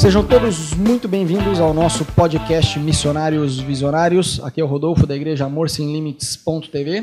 Sejam 0.00 0.26
todos 0.26 0.72
muito 0.72 1.06
bem-vindos 1.06 1.60
ao 1.60 1.74
nosso 1.74 2.06
podcast 2.06 2.78
Missionários 2.78 3.60
Visionários. 3.60 4.42
Aqui 4.42 4.58
é 4.58 4.64
o 4.64 4.66
Rodolfo 4.66 5.06
da 5.06 5.14
igreja 5.14 5.44
Amor 5.44 5.68
Sem 5.68 5.92
Limites.tv. 5.92 7.02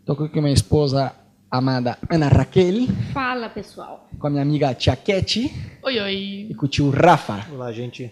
Estou 0.00 0.14
aqui 0.14 0.30
com 0.30 0.40
minha 0.40 0.54
esposa 0.54 1.12
amada 1.50 1.98
Ana 2.08 2.28
Raquel, 2.28 2.86
Fala, 3.12 3.50
pessoal. 3.50 4.08
com 4.18 4.28
a 4.28 4.30
minha 4.30 4.40
amiga 4.40 4.72
Tia 4.72 4.96
Cat 4.96 5.54
Oi, 5.82 5.94
e 5.94 6.00
oi. 6.00 6.54
com 6.56 6.64
o 6.64 6.68
tio 6.70 6.88
Rafa. 6.88 7.46
Olá, 7.52 7.70
gente. 7.70 8.10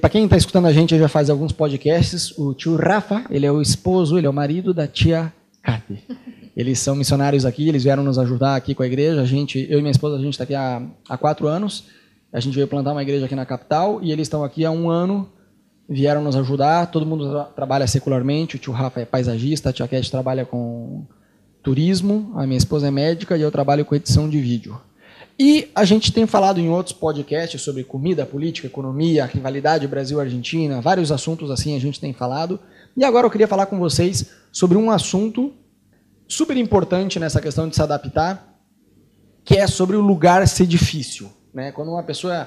Para 0.00 0.10
quem 0.10 0.22
está 0.26 0.36
escutando 0.36 0.66
a 0.66 0.72
gente 0.72 0.96
já 0.96 1.08
faz 1.08 1.28
alguns 1.28 1.50
podcasts, 1.50 2.38
o 2.38 2.54
tio 2.54 2.76
Rafa, 2.76 3.24
ele 3.28 3.46
é 3.46 3.50
o 3.50 3.60
esposo, 3.60 4.16
ele 4.16 4.28
é 4.28 4.30
o 4.30 4.32
marido 4.32 4.72
da 4.72 4.86
tia 4.86 5.32
Kate. 5.60 6.04
Eles 6.56 6.78
são 6.78 6.94
missionários 6.94 7.44
aqui, 7.44 7.68
eles 7.68 7.82
vieram 7.84 8.02
nos 8.02 8.18
ajudar 8.18 8.56
aqui 8.56 8.74
com 8.74 8.82
a 8.82 8.86
igreja. 8.86 9.20
A 9.20 9.26
gente, 9.26 9.66
eu 9.68 9.78
e 9.78 9.82
minha 9.82 9.90
esposa, 9.90 10.16
a 10.16 10.18
gente 10.18 10.32
está 10.32 10.44
aqui 10.44 10.54
há, 10.54 10.80
há 11.06 11.18
quatro 11.18 11.46
anos. 11.48 11.84
A 12.36 12.40
gente 12.40 12.54
veio 12.54 12.68
plantar 12.68 12.92
uma 12.92 13.00
igreja 13.00 13.24
aqui 13.24 13.34
na 13.34 13.46
capital 13.46 13.98
e 14.02 14.12
eles 14.12 14.26
estão 14.26 14.44
aqui 14.44 14.62
há 14.62 14.70
um 14.70 14.90
ano. 14.90 15.26
Vieram 15.88 16.22
nos 16.22 16.36
ajudar. 16.36 16.90
Todo 16.90 17.06
mundo 17.06 17.30
tra- 17.30 17.44
trabalha 17.44 17.86
secularmente. 17.86 18.56
O 18.56 18.58
tio 18.58 18.74
Rafa 18.74 19.00
é 19.00 19.06
paisagista, 19.06 19.70
a 19.70 19.72
tia 19.72 19.88
Kate 19.88 20.10
trabalha 20.10 20.44
com 20.44 21.06
turismo, 21.62 22.32
a 22.36 22.46
minha 22.46 22.58
esposa 22.58 22.88
é 22.88 22.90
médica 22.90 23.38
e 23.38 23.40
eu 23.40 23.50
trabalho 23.50 23.86
com 23.86 23.94
edição 23.94 24.28
de 24.28 24.38
vídeo. 24.38 24.78
E 25.38 25.70
a 25.74 25.82
gente 25.86 26.12
tem 26.12 26.26
falado 26.26 26.60
em 26.60 26.68
outros 26.68 26.94
podcasts 26.94 27.62
sobre 27.62 27.82
comida, 27.84 28.26
política, 28.26 28.66
economia, 28.66 29.24
rivalidade 29.24 29.88
Brasil-Argentina, 29.88 30.78
vários 30.82 31.10
assuntos 31.10 31.50
assim 31.50 31.74
a 31.74 31.80
gente 31.80 31.98
tem 31.98 32.12
falado. 32.12 32.60
E 32.94 33.02
agora 33.02 33.26
eu 33.26 33.30
queria 33.30 33.48
falar 33.48 33.64
com 33.64 33.78
vocês 33.78 34.30
sobre 34.52 34.76
um 34.76 34.90
assunto 34.90 35.54
super 36.28 36.58
importante 36.58 37.18
nessa 37.18 37.40
questão 37.40 37.66
de 37.66 37.74
se 37.74 37.80
adaptar, 37.80 38.60
que 39.42 39.56
é 39.56 39.66
sobre 39.66 39.96
o 39.96 40.02
lugar 40.02 40.46
ser 40.46 40.66
difícil. 40.66 41.30
Né? 41.56 41.72
Quando 41.72 41.90
uma 41.90 42.02
pessoa. 42.02 42.46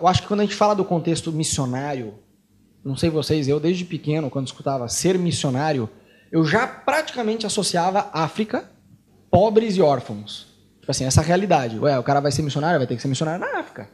Eu 0.00 0.08
acho 0.08 0.22
que 0.22 0.28
quando 0.28 0.40
a 0.40 0.42
gente 0.42 0.56
fala 0.56 0.74
do 0.74 0.86
contexto 0.86 1.30
missionário, 1.30 2.14
não 2.82 2.96
sei 2.96 3.10
vocês, 3.10 3.46
eu 3.46 3.60
desde 3.60 3.84
pequeno, 3.84 4.30
quando 4.30 4.46
escutava 4.46 4.88
ser 4.88 5.18
missionário, 5.18 5.88
eu 6.32 6.42
já 6.42 6.66
praticamente 6.66 7.44
associava 7.44 8.08
África, 8.10 8.64
pobres 9.30 9.76
e 9.76 9.82
órfãos. 9.82 10.46
Tipo 10.80 10.90
assim, 10.90 11.04
essa 11.04 11.20
realidade. 11.20 11.78
Ué, 11.78 11.96
o 11.98 12.02
cara 12.02 12.20
vai 12.20 12.32
ser 12.32 12.40
missionário, 12.40 12.78
vai 12.78 12.86
ter 12.86 12.96
que 12.96 13.02
ser 13.02 13.08
missionário 13.08 13.38
na 13.38 13.60
África. 13.60 13.88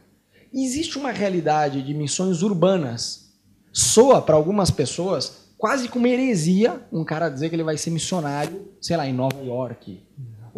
Existe 0.53 0.97
uma 0.97 1.11
realidade 1.11 1.83
de 1.83 1.93
missões 1.93 2.41
urbanas. 2.41 3.33
Soa 3.73 4.21
para 4.21 4.35
algumas 4.35 4.71
pessoas 4.71 5.49
quase 5.57 5.89
como 5.89 6.07
heresia 6.07 6.81
um 6.91 7.03
cara 7.03 7.27
dizer 7.27 7.49
que 7.49 7.55
ele 7.55 7.63
vai 7.63 7.77
ser 7.77 7.91
missionário, 7.91 8.71
sei 8.81 8.95
lá, 8.95 9.05
em 9.05 9.13
Nova 9.13 9.43
York, 9.43 10.01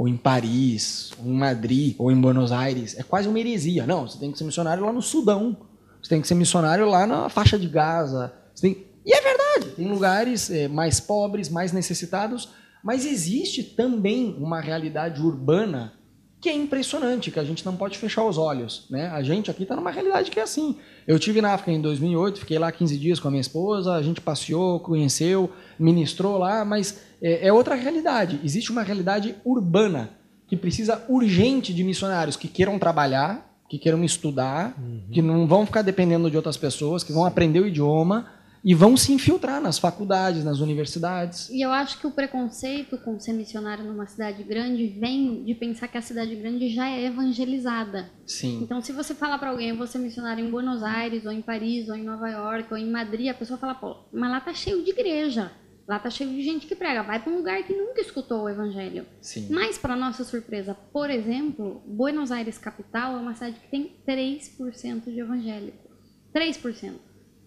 ou 0.01 0.07
em 0.07 0.17
Paris, 0.17 1.11
ou 1.23 1.27
em 1.31 1.37
Madrid, 1.37 1.95
ou 1.99 2.11
em 2.11 2.19
Buenos 2.19 2.51
Aires. 2.51 2.97
É 2.97 3.03
quase 3.03 3.27
uma 3.27 3.39
heresia. 3.39 3.85
Não, 3.85 4.07
você 4.07 4.17
tem 4.17 4.31
que 4.31 4.37
ser 4.39 4.43
missionário 4.45 4.83
lá 4.83 4.91
no 4.91 4.99
Sudão. 4.99 5.55
Você 6.01 6.09
tem 6.09 6.19
que 6.19 6.27
ser 6.27 6.33
missionário 6.33 6.89
lá 6.89 7.05
na 7.05 7.29
faixa 7.29 7.59
de 7.59 7.67
Gaza. 7.67 8.33
Tem- 8.59 8.83
E 9.05 9.13
é 9.13 9.21
verdade, 9.21 9.75
tem 9.75 9.87
lugares 9.87 10.49
eh, 10.49 10.67
mais 10.67 10.99
pobres, 10.99 11.49
mais 11.49 11.71
necessitados, 11.71 12.49
mas 12.83 13.05
existe 13.05 13.61
também 13.61 14.35
uma 14.39 14.59
realidade 14.59 15.21
urbana 15.21 15.93
que 16.39 16.49
é 16.49 16.53
impressionante, 16.55 17.29
que 17.29 17.39
a 17.39 17.43
gente 17.43 17.63
não 17.63 17.75
pode 17.75 17.99
fechar 17.99 18.25
os 18.25 18.35
olhos. 18.39 18.87
Né? 18.89 19.07
A 19.09 19.21
gente 19.21 19.51
aqui 19.51 19.61
está 19.61 19.75
numa 19.75 19.91
realidade 19.91 20.31
que 20.31 20.39
é 20.39 20.43
assim. 20.43 20.75
Eu 21.05 21.19
tive 21.19 21.39
na 21.41 21.53
África 21.53 21.71
em 21.71 21.79
2008, 21.79 22.39
fiquei 22.39 22.57
lá 22.57 22.71
15 22.71 22.97
dias 22.97 23.19
com 23.19 23.27
a 23.27 23.31
minha 23.31 23.41
esposa, 23.41 23.93
a 23.93 24.01
gente 24.01 24.19
passeou, 24.19 24.79
conheceu, 24.79 25.51
ministrou 25.77 26.39
lá, 26.39 26.65
mas 26.65 26.99
é, 27.21 27.47
é 27.47 27.53
outra 27.53 27.75
realidade. 27.75 28.39
Existe 28.43 28.71
uma 28.71 28.83
realidade 28.83 29.35
urbana 29.45 30.09
que 30.47 30.57
precisa 30.57 31.05
urgente 31.07 31.73
de 31.73 31.83
missionários 31.83 32.35
que 32.35 32.47
queiram 32.47 32.77
trabalhar, 32.77 33.49
que 33.69 33.79
queiram 33.79 34.03
estudar, 34.03 34.75
que 35.09 35.21
não 35.21 35.47
vão 35.47 35.65
ficar 35.65 35.81
dependendo 35.81 36.29
de 36.29 36.35
outras 36.35 36.57
pessoas, 36.57 37.03
que 37.05 37.13
vão 37.13 37.23
aprender 37.23 37.61
o 37.61 37.67
idioma 37.67 38.27
e 38.63 38.75
vão 38.75 38.95
se 38.95 39.11
infiltrar 39.11 39.59
nas 39.59 39.79
faculdades, 39.79 40.43
nas 40.43 40.59
universidades. 40.59 41.49
E 41.49 41.61
eu 41.61 41.71
acho 41.71 41.99
que 41.99 42.05
o 42.05 42.11
preconceito 42.11 42.97
com 42.97 43.19
ser 43.19 43.33
missionário 43.33 43.83
numa 43.83 44.05
cidade 44.05 44.43
grande 44.43 44.87
vem 44.87 45.43
de 45.43 45.55
pensar 45.55 45.87
que 45.87 45.97
a 45.97 46.01
cidade 46.01 46.35
grande 46.35 46.69
já 46.69 46.89
é 46.89 47.05
evangelizada. 47.05 48.09
Sim. 48.25 48.59
Então, 48.61 48.81
se 48.81 48.91
você 48.91 49.15
falar 49.15 49.39
pra 49.39 49.49
alguém, 49.49 49.69
eu 49.69 49.77
vou 49.77 49.87
ser 49.87 49.97
missionário 49.97 50.45
em 50.45 50.51
Buenos 50.51 50.83
Aires, 50.83 51.25
ou 51.25 51.31
em 51.31 51.41
Paris, 51.41 51.89
ou 51.89 51.95
em 51.95 52.03
Nova 52.03 52.29
York, 52.29 52.71
ou 52.71 52.77
em 52.77 52.89
Madrid, 52.89 53.29
a 53.29 53.33
pessoa 53.33 53.57
fala, 53.57 53.73
pô, 53.73 53.95
mas 54.13 54.29
lá 54.29 54.39
tá 54.39 54.53
cheio 54.53 54.83
de 54.83 54.91
igreja. 54.91 55.51
Lá 55.91 55.99
tá 55.99 56.09
cheio 56.09 56.29
de 56.29 56.41
gente 56.41 56.67
que 56.67 56.73
prega. 56.73 57.03
Vai 57.03 57.21
pra 57.21 57.29
um 57.29 57.35
lugar 57.35 57.61
que 57.63 57.73
nunca 57.73 57.99
escutou 57.99 58.43
o 58.43 58.49
evangelho. 58.49 59.05
Sim. 59.19 59.49
Mas, 59.49 59.77
para 59.77 59.93
nossa 59.93 60.23
surpresa, 60.23 60.73
por 60.73 61.09
exemplo, 61.09 61.83
Buenos 61.85 62.31
Aires 62.31 62.57
capital 62.57 63.17
é 63.17 63.19
uma 63.19 63.33
cidade 63.33 63.59
que 63.59 63.67
tem 63.69 63.97
3% 64.07 65.03
de 65.11 65.19
evangélicos. 65.19 65.91
3%. 66.33 66.93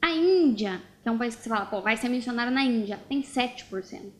A 0.02 0.10
Índia, 0.10 0.78
que 1.02 1.08
é 1.08 1.10
um 1.10 1.16
país 1.16 1.34
que 1.34 1.42
você 1.42 1.48
fala, 1.48 1.64
pô, 1.64 1.80
vai 1.80 1.96
ser 1.96 2.10
missionário 2.10 2.52
na 2.52 2.62
Índia, 2.62 3.00
tem 3.08 3.22
7%. 3.22 4.12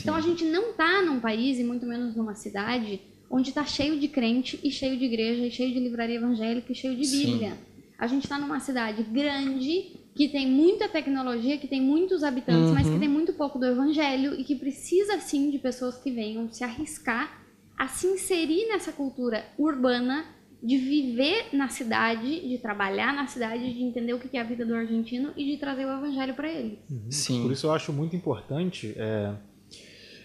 Então 0.00 0.14
a 0.14 0.22
gente 0.22 0.42
não 0.42 0.72
tá 0.72 1.02
num 1.02 1.20
país, 1.20 1.58
e 1.58 1.62
muito 1.62 1.84
menos 1.84 2.16
numa 2.16 2.34
cidade, 2.34 2.98
onde 3.30 3.52
tá 3.52 3.66
cheio 3.66 4.00
de 4.00 4.08
crente 4.08 4.58
e 4.64 4.70
cheio 4.70 4.96
de 4.96 5.04
igreja 5.04 5.46
e 5.46 5.50
cheio 5.50 5.74
de 5.74 5.80
livraria 5.80 6.16
evangélica 6.16 6.72
e 6.72 6.74
cheio 6.74 6.96
de 6.96 7.04
Sim. 7.04 7.32
Bíblia. 7.32 7.58
A 7.98 8.06
gente 8.06 8.26
tá 8.26 8.38
numa 8.38 8.58
cidade 8.58 9.02
grande, 9.02 9.99
que 10.20 10.28
tem 10.28 10.46
muita 10.46 10.86
tecnologia, 10.86 11.56
que 11.56 11.66
tem 11.66 11.80
muitos 11.80 12.22
habitantes, 12.22 12.70
mas 12.72 12.86
que 12.86 12.92
Uhum. 12.92 13.00
tem 13.00 13.08
muito 13.08 13.32
pouco 13.32 13.58
do 13.58 13.64
evangelho 13.64 14.38
e 14.38 14.44
que 14.44 14.54
precisa 14.54 15.18
sim 15.18 15.50
de 15.50 15.58
pessoas 15.58 15.96
que 15.96 16.10
venham 16.10 16.46
se 16.52 16.62
arriscar 16.62 17.40
a 17.78 17.88
se 17.88 18.06
inserir 18.06 18.68
nessa 18.68 18.92
cultura 18.92 19.42
urbana 19.58 20.26
de 20.62 20.76
viver 20.76 21.46
na 21.54 21.70
cidade, 21.70 22.46
de 22.46 22.58
trabalhar 22.58 23.14
na 23.14 23.26
cidade, 23.28 23.72
de 23.72 23.82
entender 23.82 24.12
o 24.12 24.18
que 24.18 24.36
é 24.36 24.42
a 24.42 24.44
vida 24.44 24.66
do 24.66 24.74
argentino 24.74 25.32
e 25.38 25.52
de 25.52 25.56
trazer 25.56 25.86
o 25.86 25.90
evangelho 25.90 26.34
para 26.34 26.52
eles. 26.52 26.80
Sim. 27.08 27.40
Por 27.40 27.52
isso 27.52 27.68
eu 27.68 27.72
acho 27.72 27.90
muito 27.90 28.14
importante. 28.14 28.92
É, 28.98 29.32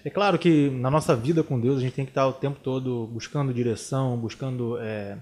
é 0.04 0.10
claro 0.10 0.38
que 0.38 0.70
na 0.72 0.92
nossa 0.92 1.16
vida 1.16 1.42
com 1.42 1.58
Deus 1.58 1.78
a 1.78 1.80
gente 1.82 1.94
tem 1.94 2.04
que 2.04 2.12
estar 2.12 2.28
o 2.28 2.34
tempo 2.34 2.60
todo 2.62 3.08
buscando 3.08 3.54
direção, 3.54 4.18
buscando 4.18 4.78
é, 4.78 5.20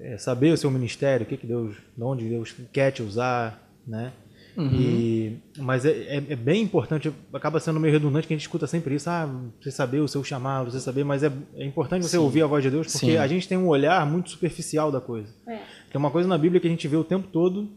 é, 0.00 0.18
saber 0.18 0.52
o 0.52 0.56
seu 0.56 0.72
ministério, 0.72 1.24
o 1.24 1.28
que, 1.28 1.36
que 1.36 1.46
Deus, 1.46 1.76
de 1.96 2.02
onde 2.02 2.28
Deus 2.28 2.52
quer 2.72 2.90
te 2.90 3.00
usar, 3.00 3.64
né? 3.86 4.12
Uhum. 4.56 4.70
E, 4.72 5.38
mas 5.58 5.84
é, 5.84 5.90
é- 5.90 6.24
é 6.30 6.36
bem 6.36 6.62
importante, 6.62 7.12
acaba 7.32 7.60
sendo 7.60 7.78
meio 7.78 7.92
redundante 7.92 8.26
que 8.26 8.32
a 8.32 8.36
gente 8.36 8.44
escuta 8.46 8.66
sempre 8.66 8.94
isso, 8.94 9.08
ah, 9.10 9.28
você 9.60 9.70
saber 9.70 10.00
o 10.00 10.08
seu 10.08 10.24
chamado, 10.24 10.70
você 10.70 10.80
saber, 10.80 11.04
mas 11.04 11.22
é, 11.22 11.30
é 11.56 11.64
importante 11.66 12.04
você 12.04 12.16
Sim. 12.16 12.22
ouvir 12.22 12.42
a 12.42 12.46
voz 12.46 12.62
de 12.64 12.70
Deus, 12.70 12.86
porque 12.90 13.06
Sim. 13.12 13.16
a 13.18 13.26
gente 13.26 13.46
tem 13.46 13.58
um 13.58 13.68
olhar 13.68 14.04
muito 14.06 14.30
superficial 14.30 14.90
da 14.90 15.00
coisa. 15.00 15.28
É. 15.46 15.56
Tem 15.90 15.98
uma 15.98 16.10
coisa 16.10 16.26
na 16.28 16.38
Bíblia 16.38 16.58
que 16.60 16.66
a 16.66 16.70
gente 16.70 16.88
vê 16.88 16.96
o 16.96 17.04
tempo 17.04 17.28
todo, 17.30 17.68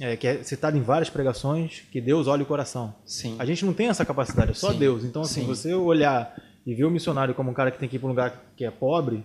é, 0.00 0.16
que 0.16 0.28
é 0.28 0.42
citado 0.44 0.76
em 0.76 0.80
várias 0.82 1.10
pregações, 1.10 1.82
que 1.90 2.00
Deus 2.00 2.28
olha 2.28 2.44
o 2.44 2.46
coração. 2.46 2.94
Sim. 3.04 3.34
A 3.38 3.44
gente 3.44 3.64
não 3.64 3.72
tem 3.72 3.88
essa 3.88 4.04
capacidade, 4.04 4.52
é 4.52 4.54
só 4.54 4.70
Sim. 4.70 4.78
Deus. 4.78 5.02
Então, 5.04 5.22
assim, 5.22 5.40
Sim. 5.40 5.46
você 5.46 5.74
olhar 5.74 6.36
e 6.64 6.72
ver 6.72 6.84
o 6.84 6.90
missionário 6.90 7.34
como 7.34 7.50
um 7.50 7.54
cara 7.54 7.72
que 7.72 7.78
tem 7.80 7.88
que 7.88 7.96
ir 7.96 7.98
para 7.98 8.06
um 8.06 8.10
lugar 8.10 8.52
que 8.56 8.64
é 8.64 8.70
pobre, 8.70 9.24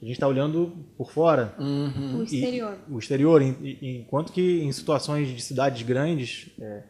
a 0.00 0.04
gente 0.04 0.14
está 0.14 0.28
olhando 0.28 0.72
por 0.96 1.10
fora, 1.10 1.54
Uhum. 1.58 2.20
O 2.20 2.22
exterior. 2.22 2.78
o 2.88 2.98
exterior, 2.98 3.42
enquanto 3.42 4.32
que 4.32 4.60
em 4.62 4.70
situações 4.72 5.28
de 5.28 5.42
cidades 5.42 5.82
grandes, 5.82 6.50
é, 6.60 6.82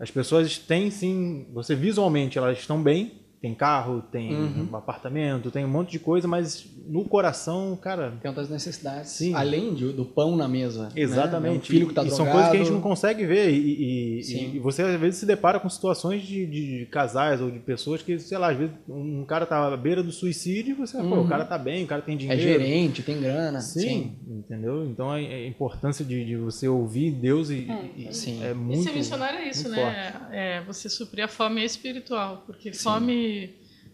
as 0.00 0.10
pessoas 0.10 0.58
têm 0.58 0.90
sim, 0.90 1.46
você 1.52 1.74
visualmente 1.74 2.38
elas 2.38 2.58
estão 2.58 2.82
bem, 2.82 3.12
tem 3.40 3.54
carro, 3.54 4.02
tem 4.10 4.34
Uhum. 4.34 4.68
um 4.72 4.76
apartamento, 4.76 5.50
tem 5.50 5.64
um 5.64 5.68
monte 5.68 5.90
de 5.92 5.98
coisa, 5.98 6.26
mas 6.26 6.66
no 6.88 7.04
coração, 7.04 7.76
cara, 7.80 8.12
Tem 8.22 8.28
outras 8.28 8.48
necessidades. 8.48 9.10
Sim. 9.10 9.34
Além 9.34 9.74
de- 9.74 9.92
do 9.92 10.04
pão 10.04 10.36
na 10.36 10.48
mesa. 10.48 10.88
Exatamente. 10.96 11.52
Né? 11.52 11.58
Um 11.58 11.60
filho 11.60 11.88
que 11.88 11.94
tá 11.94 12.02
e 12.02 12.06
drogado. 12.08 12.24
são 12.24 12.32
coisas 12.32 12.50
que 12.50 12.56
a 12.56 12.60
gente 12.60 12.72
não 12.72 12.80
consegue 12.80 13.24
ver. 13.26 13.50
E, 13.50 14.18
e- 14.18 14.22
Sim. 14.22 14.52
e 14.54 14.58
você 14.58 14.82
às 14.82 14.98
vezes 15.00 15.20
se 15.20 15.26
depara 15.26 15.60
com 15.60 15.68
situações 15.68 16.22
de, 16.22 16.46
de 16.46 16.86
casais 16.90 17.40
ou 17.40 17.50
de 17.50 17.58
pessoas 17.58 18.02
que, 18.02 18.18
sei 18.18 18.38
lá, 18.38 18.50
às 18.52 18.56
vezes 18.56 18.74
um 18.88 19.24
cara 19.24 19.44
tá 19.46 19.72
à 19.72 19.76
beira 19.76 20.02
do 20.02 20.10
suicídio 20.12 20.72
e 20.72 20.74
você, 20.74 20.96
pô, 20.98 21.04
Uhum. 21.04 21.24
o 21.24 21.28
cara 21.28 21.44
tá 21.44 21.58
bem, 21.58 21.84
o 21.84 21.86
cara 21.86 22.02
tem 22.02 22.14
É 22.14 22.18
dinheiro. 22.18 22.42
gerente, 22.42 23.02
tem 23.02 23.20
grana. 23.20 23.60
Sim, 23.60 24.14
entendeu? 24.26 24.84
Então 24.86 25.10
a, 25.10 25.16
a 25.16 25.46
importância 25.46 26.04
de, 26.04 26.24
de 26.24 26.36
você 26.36 26.66
ouvir 26.68 27.10
Deus 27.10 27.50
e, 27.50 27.66
É, 27.70 28.08
e- 28.08 28.14
sim. 28.14 28.42
é 28.44 28.50
E 28.52 28.54
muito. 28.54 28.82
ser 28.84 28.92
missionário 28.92 29.38
é 29.40 29.48
isso, 29.48 29.68
né? 29.68 30.12
É 30.32 30.62
você 30.66 30.88
suprir 30.88 31.24
a 31.24 31.28
fome 31.28 31.64
espiritual, 31.64 32.42
porque 32.46 32.72
fome, 32.72 33.25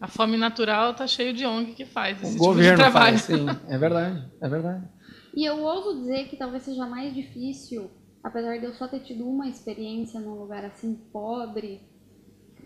a 0.00 0.08
fome 0.08 0.36
natural 0.36 0.94
tá 0.94 1.06
cheio 1.06 1.32
de 1.32 1.44
ONG 1.46 1.74
que 1.74 1.84
faz 1.84 2.18
O 2.18 2.26
esse 2.26 2.32
tipo 2.34 2.38
governo 2.38 2.76
de 2.78 2.90
trabalho. 2.90 3.18
faz, 3.18 3.22
sim. 3.22 3.46
É 3.68 3.78
verdade, 3.78 4.30
é 4.40 4.48
verdade. 4.48 4.88
E 5.34 5.44
eu 5.44 5.58
ouso 5.62 6.00
dizer 6.00 6.28
que 6.28 6.36
talvez 6.36 6.62
seja 6.62 6.86
mais 6.86 7.14
difícil, 7.14 7.90
apesar 8.22 8.58
de 8.58 8.66
eu 8.66 8.74
só 8.74 8.86
ter 8.86 9.00
tido 9.00 9.26
uma 9.28 9.48
experiência 9.48 10.20
num 10.20 10.34
lugar 10.34 10.64
assim 10.64 10.94
pobre, 11.12 11.80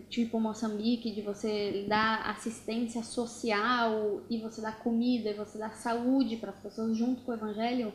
tipo 0.09 0.39
Moçambique, 0.39 1.13
de 1.13 1.21
você 1.21 1.85
dar 1.87 2.29
assistência 2.29 3.03
social 3.03 4.21
e 4.29 4.39
você 4.41 4.61
dar 4.61 4.79
comida 4.79 5.29
e 5.29 5.33
você 5.33 5.57
dar 5.57 5.73
saúde 5.75 6.37
para 6.37 6.51
as 6.51 6.59
pessoas 6.59 6.97
junto 6.97 7.21
com 7.23 7.31
o 7.31 7.35
evangelho. 7.35 7.93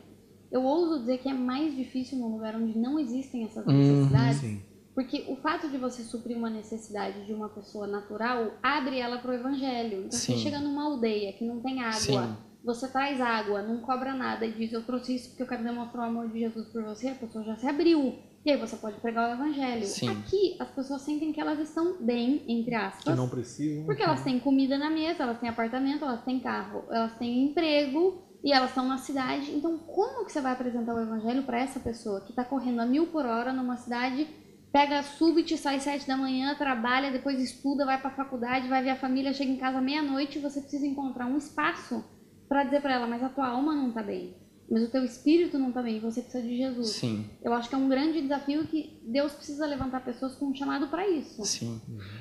Eu 0.51 0.63
ouso 0.65 1.01
dizer 1.01 1.19
que 1.19 1.29
é 1.29 1.35
mais 1.35 1.75
difícil 1.75 2.19
num 2.19 2.35
lugar 2.35 2.55
onde 2.55 2.79
não 2.79 2.99
existem 2.99 3.45
essas 3.45 3.67
Uhum, 3.67 3.79
necessidades, 3.79 4.41
Sim. 4.41 4.63
Porque 4.95 5.25
o 5.29 5.37
fato 5.37 5.69
de 5.69 5.79
você 5.79 6.03
suprir 6.03 6.37
uma 6.37 6.51
necessidade 6.51 7.25
de 7.25 7.33
uma 7.33 7.49
pessoa 7.49 7.87
natural 7.87 8.53
abre 8.63 8.99
ela 8.99 9.19
para 9.19 9.31
o 9.31 9.35
evangelho. 9.35 10.05
Então 10.07 10.19
Sim. 10.19 10.35
você 10.35 10.39
chega 10.43 10.61
numa 10.61 10.85
aldeia 10.85 11.33
que 11.33 11.45
não 11.45 11.61
tem 11.61 11.81
água, 11.81 11.93
Sim. 11.99 12.37
você 12.65 12.89
traz 12.89 13.21
água, 13.21 13.63
não 13.63 13.81
cobra 13.81 14.15
nada 14.15 14.45
e 14.45 14.53
diz 14.53 14.73
eu 14.73 14.85
trouxe 14.85 15.15
isso 15.15 15.29
porque 15.31 15.43
eu 15.43 15.47
quero 15.47 15.65
demonstrar 15.65 16.05
o 16.05 16.11
amor 16.11 16.29
de 16.29 16.41
Jesus 16.41 16.69
por 16.69 16.83
você, 16.85 17.09
a 17.09 17.15
pessoa 17.15 17.45
já 17.45 17.57
se 17.57 17.67
abriu. 17.67 18.19
E 18.45 18.51
aí 18.51 18.57
você 18.59 18.77
pode 18.77 19.01
pregar 19.01 19.31
o 19.31 19.35
evangelho. 19.35 19.87
Sim. 19.87 20.09
Aqui 20.09 20.57
as 20.59 20.69
pessoas 20.71 21.03
sentem 21.03 21.33
que 21.33 21.41
elas 21.41 21.61
estão 21.61 22.03
bem, 22.03 22.45
entre 22.49 22.75
aspas. 22.75 23.05
Que 23.05 23.15
não 23.15 23.29
precisam. 23.29 23.85
Porque 23.85 24.03
elas 24.03 24.25
têm 24.25 24.41
comida 24.41 24.77
na 24.77 24.91
mesa, 24.91 25.23
elas 25.23 25.39
têm 25.39 25.49
apartamento, 25.49 26.05
elas 26.05 26.25
têm 26.25 26.41
carro, 26.41 26.83
elas 26.91 27.17
têm 27.19 27.45
emprego 27.45 28.21
e 28.43 28.53
elas 28.53 28.71
estão 28.71 28.87
na 28.87 28.99
cidade. 28.99 29.53
Então, 29.53 29.79
como 29.79 30.25
que 30.25 30.33
você 30.33 30.41
vai 30.41 30.53
apresentar 30.53 30.93
o 30.93 31.01
evangelho 31.01 31.45
para 31.45 31.61
essa 31.61 31.79
pessoa 31.79 32.21
que 32.23 32.31
está 32.31 32.45
correndo 32.45 32.81
a 32.81 32.87
mil 32.87 33.07
por 33.07 33.25
hora 33.25 33.53
numa 33.53 33.77
cidade, 33.77 34.27
pega 34.73 35.03
súbito, 35.03 35.57
sai 35.59 35.79
sete 35.81 36.07
da 36.07 36.17
manhã, 36.17 36.55
trabalha, 36.57 37.11
depois 37.13 37.39
estuda, 37.41 37.85
vai 37.85 38.01
para 38.01 38.11
a 38.11 38.15
faculdade, 38.17 38.69
vai 38.69 38.83
ver 38.83 38.91
a 38.91 38.97
família, 38.97 39.33
chega 39.35 39.51
em 39.51 39.57
casa 39.59 39.81
meia-noite 39.81 40.39
e 40.39 40.43
você 40.43 40.61
precisa 40.61 40.87
encontrar 40.87 41.27
um 41.27 41.37
espaço 41.37 42.03
para 42.49 42.65
dizer 42.65 42.81
para 42.81 42.95
ela, 42.95 43.07
mas 43.07 43.23
a 43.23 43.29
tua 43.29 43.49
alma 43.49 43.75
não 43.75 43.89
está 43.89 44.03
bem. 44.03 44.37
Mas 44.71 44.85
o 44.85 44.91
teu 44.91 45.05
espírito 45.05 45.59
não 45.59 45.69
está 45.69 45.83
bem, 45.83 46.01
você 46.01 46.23
precisa 46.23 46.43
de 46.43 46.57
Jesus. 46.57 46.91
Sim, 46.93 47.27
Eu 47.43 47.53
acho 47.53 47.69
que 47.69 47.75
é 47.75 47.79
um 47.79 47.89
grande 47.89 48.23
desafio 48.23 48.67
que 48.67 48.99
Deus 49.05 49.33
precisa 49.33 49.67
levantar 49.67 50.03
pessoas 50.03 50.35
com 50.37 50.47
um 50.47 50.55
chamado 50.55 50.87
para 50.89 51.07
isso. 51.07 51.45
sim. 51.45 51.79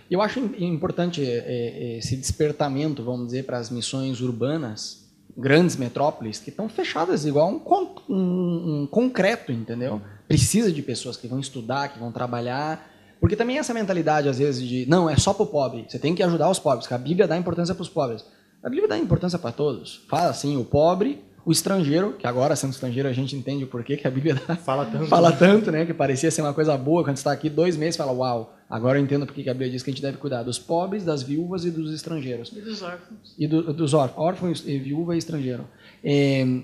Eu 0.10 0.22
acho 0.22 0.40
im- 0.40 0.66
importante 0.74 1.24
é, 1.24 1.38
é, 1.48 1.98
esse 2.00 2.18
despertamento, 2.18 3.04
vamos 3.06 3.28
dizer, 3.28 3.46
para 3.46 3.58
as 3.58 3.70
missões 3.70 4.20
urbanas, 4.20 5.10
grandes 5.38 5.78
metrópoles, 5.78 6.40
que 6.40 6.50
estão 6.50 6.68
fechadas 6.68 7.26
igual 7.26 7.50
um, 7.50 8.14
um- 8.14 8.82
um 8.84 8.88
concreto, 8.88 9.52
entendeu? 9.54 10.02
Precisa 10.32 10.72
de 10.72 10.82
pessoas 10.82 11.18
que 11.18 11.28
vão 11.28 11.40
estudar, 11.40 11.90
que 11.90 12.00
vão 12.00 12.12
trabalhar. 12.12 12.90
Porque 13.20 13.36
também 13.36 13.58
essa 13.60 13.74
mentalidade, 13.74 14.28
às 14.28 14.40
vezes, 14.40 14.68
de 14.68 14.86
não, 14.88 15.10
é 15.10 15.16
só 15.16 15.34
para 15.34 15.44
o 15.44 15.48
pobre, 15.48 15.86
você 15.88 16.00
tem 16.00 16.16
que 16.16 16.24
ajudar 16.24 16.50
os 16.50 16.58
pobres, 16.60 16.88
que 16.88 16.94
a 16.94 16.98
Bíblia 16.98 17.28
dá 17.28 17.38
importância 17.38 17.76
para 17.76 17.84
os 17.84 17.90
pobres. 17.90 18.26
A 18.64 18.70
Bíblia 18.70 18.88
dá 18.88 18.98
importância 18.98 19.38
para 19.38 19.52
todos. 19.52 20.04
Fala 20.10 20.30
assim, 20.30 20.58
o 20.58 20.64
pobre, 20.66 21.24
o 21.46 21.52
estrangeiro, 21.52 22.14
que 22.14 22.26
agora, 22.26 22.56
sendo 22.56 22.72
estrangeiro, 22.74 23.08
a 23.10 23.14
gente 23.14 23.36
entende 23.36 23.64
o 23.64 23.68
porquê 23.68 23.96
que 23.98 24.08
a 24.08 24.12
Bíblia 24.12 24.36
dá 24.48 24.56
Fala 24.56 24.86
tanto. 24.86 25.06
fala 25.08 25.32
tanto, 25.32 25.72
né? 25.72 25.86
Que 25.86 25.94
parecia 25.94 26.32
ser 26.32 26.42
uma 26.42 26.54
coisa 26.54 26.76
boa 26.78 27.04
quando 27.04 27.18
está 27.18 27.32
aqui 27.32 27.48
dois 27.50 27.76
meses, 27.78 27.96
fala, 27.98 28.12
uau, 28.12 28.56
agora 28.70 28.98
eu 29.00 29.04
entendo 29.04 29.26
porque 29.28 29.44
que 29.44 29.50
a 29.50 29.54
Bíblia 29.54 29.70
diz 29.72 29.84
que 29.84 29.90
a 29.92 29.94
gente 29.94 30.02
deve 30.02 30.18
cuidar 30.18 30.42
dos 30.44 30.58
pobres, 30.58 31.04
das 31.04 31.22
viúvas 31.24 31.64
e 31.66 31.70
dos 31.72 31.94
estrangeiros. 31.94 32.52
E 32.56 32.62
dos 32.62 32.82
órfãos. 32.82 33.36
E 33.38 33.48
do- 33.48 33.72
dos 33.74 33.94
órfãos, 33.94 34.26
órfãos 34.28 34.64
e 34.68 34.78
viúva 34.80 35.14
e 35.16 35.20
estrangeiro. 35.20 35.68
É, 36.04 36.62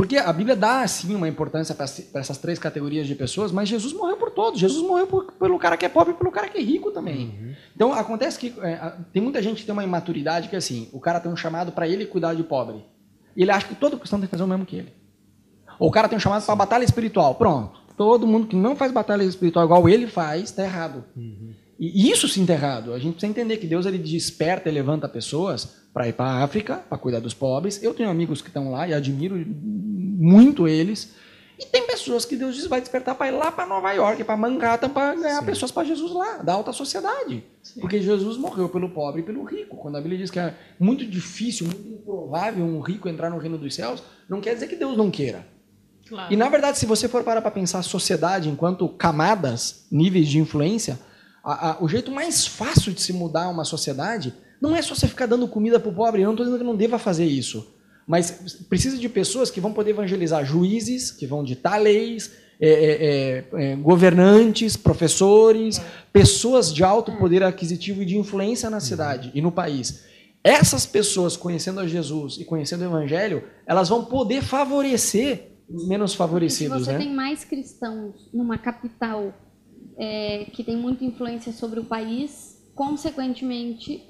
porque 0.00 0.16
a 0.16 0.32
Bíblia 0.32 0.56
dá, 0.56 0.86
sim, 0.88 1.14
uma 1.14 1.28
importância 1.28 1.74
para 1.74 1.84
essas 2.20 2.38
três 2.38 2.58
categorias 2.58 3.06
de 3.06 3.14
pessoas, 3.14 3.52
mas 3.52 3.68
Jesus 3.68 3.92
morreu 3.92 4.16
por 4.16 4.30
todos. 4.30 4.58
Jesus 4.58 4.82
morreu 4.82 5.06
por- 5.06 5.30
pelo 5.32 5.58
cara 5.58 5.76
que 5.76 5.84
é 5.84 5.90
pobre 5.90 6.14
e 6.14 6.16
pelo 6.16 6.30
cara 6.30 6.48
que 6.48 6.56
é 6.56 6.62
rico 6.62 6.90
também. 6.90 7.54
Então, 7.76 7.92
acontece 7.92 8.38
que 8.38 8.54
é, 8.62 8.94
tem 9.12 9.20
muita 9.22 9.42
gente 9.42 9.58
que 9.60 9.66
tem 9.66 9.74
uma 9.74 9.84
imaturidade 9.84 10.48
que, 10.48 10.56
assim, 10.56 10.88
o 10.94 10.98
cara 10.98 11.20
tem 11.20 11.30
um 11.30 11.36
chamado 11.36 11.70
para 11.72 11.86
ele 11.86 12.06
cuidar 12.06 12.32
de 12.32 12.42
pobre. 12.42 12.82
E 13.36 13.42
ele 13.42 13.50
acha 13.50 13.66
que 13.66 13.74
todo 13.74 13.98
cristão 13.98 14.18
tem 14.18 14.26
que 14.26 14.30
fazer 14.30 14.42
o 14.42 14.46
mesmo 14.48 14.64
que 14.64 14.76
ele. 14.76 14.92
Ou 15.78 15.88
o 15.88 15.92
cara 15.92 16.08
tem 16.08 16.16
um 16.16 16.20
chamado 16.20 16.46
para 16.46 16.56
batalha 16.56 16.84
espiritual. 16.84 17.34
Pronto. 17.34 17.78
Todo 17.94 18.26
mundo 18.26 18.46
que 18.46 18.56
não 18.56 18.74
faz 18.74 18.90
batalha 18.92 19.22
espiritual 19.22 19.66
igual 19.66 19.86
ele 19.86 20.06
faz, 20.06 20.44
está 20.44 20.62
errado. 20.64 21.04
E 21.78 22.10
isso 22.10 22.26
sim 22.26 22.40
está 22.40 22.54
errado. 22.54 22.94
A 22.94 22.98
gente 22.98 23.12
precisa 23.16 23.30
entender 23.30 23.58
que 23.58 23.66
Deus 23.66 23.84
ele 23.84 23.98
desperta 23.98 24.70
e 24.70 24.72
levanta 24.72 25.06
pessoas 25.08 25.79
para 25.92 26.08
ir 26.08 26.12
para 26.12 26.26
a 26.26 26.42
África, 26.44 26.76
para 26.88 26.98
cuidar 26.98 27.20
dos 27.20 27.34
pobres. 27.34 27.82
Eu 27.82 27.92
tenho 27.94 28.08
amigos 28.10 28.40
que 28.40 28.48
estão 28.48 28.70
lá 28.70 28.86
e 28.88 28.94
admiro 28.94 29.36
muito 29.94 30.68
eles. 30.68 31.14
E 31.58 31.66
tem 31.66 31.86
pessoas 31.86 32.24
que 32.24 32.36
Deus 32.36 32.54
diz 32.54 32.66
vai 32.66 32.80
despertar 32.80 33.14
para 33.14 33.28
ir 33.28 33.32
lá 33.32 33.52
para 33.52 33.66
Nova 33.66 33.92
York, 33.92 34.24
para 34.24 34.34
Manhattan, 34.36 34.88
para 34.88 35.14
ganhar 35.14 35.42
pessoas 35.44 35.70
para 35.70 35.84
Jesus 35.86 36.10
lá, 36.12 36.38
da 36.38 36.54
alta 36.54 36.72
sociedade. 36.72 37.44
Porque 37.80 38.00
Jesus 38.00 38.38
morreu 38.38 38.66
pelo 38.70 38.88
pobre 38.88 39.20
e 39.20 39.24
pelo 39.24 39.44
rico. 39.44 39.76
Quando 39.76 39.96
a 39.96 40.00
Bíblia 40.00 40.18
diz 40.20 40.30
que 40.30 40.38
é 40.38 40.54
muito 40.78 41.04
difícil, 41.04 41.66
muito 41.66 41.86
improvável 41.86 42.64
um 42.64 42.80
rico 42.80 43.08
entrar 43.10 43.28
no 43.28 43.36
reino 43.36 43.58
dos 43.58 43.74
céus, 43.74 44.02
não 44.26 44.40
quer 44.40 44.54
dizer 44.54 44.68
que 44.68 44.76
Deus 44.76 44.96
não 44.96 45.10
queira. 45.10 45.46
Claro. 46.08 46.32
E 46.32 46.36
na 46.36 46.48
verdade, 46.48 46.78
se 46.78 46.86
você 46.86 47.06
for 47.08 47.22
parar 47.22 47.42
para 47.42 47.50
pensar 47.50 47.80
a 47.80 47.82
sociedade 47.82 48.48
enquanto 48.48 48.88
camadas, 48.88 49.86
níveis 49.92 50.28
de 50.28 50.38
influência, 50.38 50.98
a- 51.44 51.72
a- 51.72 51.76
o 51.84 51.88
jeito 51.88 52.10
mais 52.10 52.46
fácil 52.46 52.90
de 52.92 53.02
se 53.02 53.12
mudar 53.12 53.48
uma 53.50 53.64
sociedade 53.66 54.32
não 54.60 54.76
é 54.76 54.82
só 54.82 54.94
você 54.94 55.08
ficar 55.08 55.26
dando 55.26 55.48
comida 55.48 55.80
para 55.80 55.88
o 55.88 55.94
pobre. 55.94 56.22
Eu 56.22 56.26
não 56.26 56.32
estou 56.32 56.44
dizendo 56.44 56.60
que 56.60 56.66
não 56.66 56.76
deva 56.76 56.98
fazer 56.98 57.24
isso. 57.24 57.74
Mas 58.06 58.58
precisa 58.68 58.98
de 58.98 59.08
pessoas 59.08 59.50
que 59.50 59.60
vão 59.60 59.72
poder 59.72 59.90
evangelizar 59.90 60.44
juízes, 60.44 61.10
que 61.10 61.26
vão 61.26 61.44
ditar 61.44 61.80
leis, 61.80 62.32
é, 62.60 62.68
é, 62.68 62.92
é, 62.92 63.72
é, 63.72 63.76
governantes, 63.76 64.76
professores, 64.76 65.80
pessoas 66.12 66.74
de 66.74 66.84
alto 66.84 67.16
poder 67.16 67.42
aquisitivo 67.42 68.02
e 68.02 68.04
de 68.04 68.18
influência 68.18 68.68
na 68.68 68.80
cidade 68.80 69.30
e 69.34 69.40
no 69.40 69.50
país. 69.50 70.04
Essas 70.44 70.84
pessoas, 70.84 71.36
conhecendo 71.36 71.80
a 71.80 71.86
Jesus 71.86 72.38
e 72.38 72.44
conhecendo 72.44 72.82
o 72.82 72.84
Evangelho, 72.84 73.44
elas 73.66 73.88
vão 73.88 74.04
poder 74.04 74.42
favorecer 74.42 75.52
os 75.68 75.88
menos 75.88 76.10
E 76.10 76.12
se 76.12 76.18
favorecidos, 76.18 76.84
você 76.84 76.92
né? 76.92 76.98
tem 76.98 77.14
mais 77.14 77.44
cristãos 77.44 78.30
numa 78.32 78.58
capital 78.58 79.32
é, 79.98 80.46
que 80.52 80.64
tem 80.64 80.76
muita 80.76 81.04
influência 81.04 81.52
sobre 81.52 81.80
o 81.80 81.84
país, 81.84 82.58
consequentemente, 82.74 84.06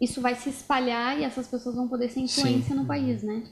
isso 0.00 0.20
vai 0.20 0.34
se 0.34 0.50
espalhar 0.50 1.18
e 1.18 1.24
essas 1.24 1.46
pessoas 1.46 1.74
vão 1.74 1.88
poder 1.88 2.08
ser 2.10 2.20
influência 2.20 2.74
no 2.74 2.86
país, 2.86 3.22
né? 3.22 3.44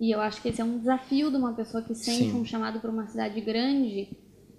E 0.00 0.10
eu 0.10 0.20
acho 0.20 0.40
que 0.40 0.48
esse 0.48 0.60
é 0.60 0.64
um 0.64 0.78
desafio 0.78 1.30
de 1.30 1.36
uma 1.36 1.52
pessoa 1.52 1.82
que 1.82 1.94
sente 1.94 2.30
Sim. 2.30 2.40
um 2.40 2.44
chamado 2.44 2.80
para 2.80 2.90
uma 2.90 3.06
cidade 3.06 3.40
grande 3.40 4.08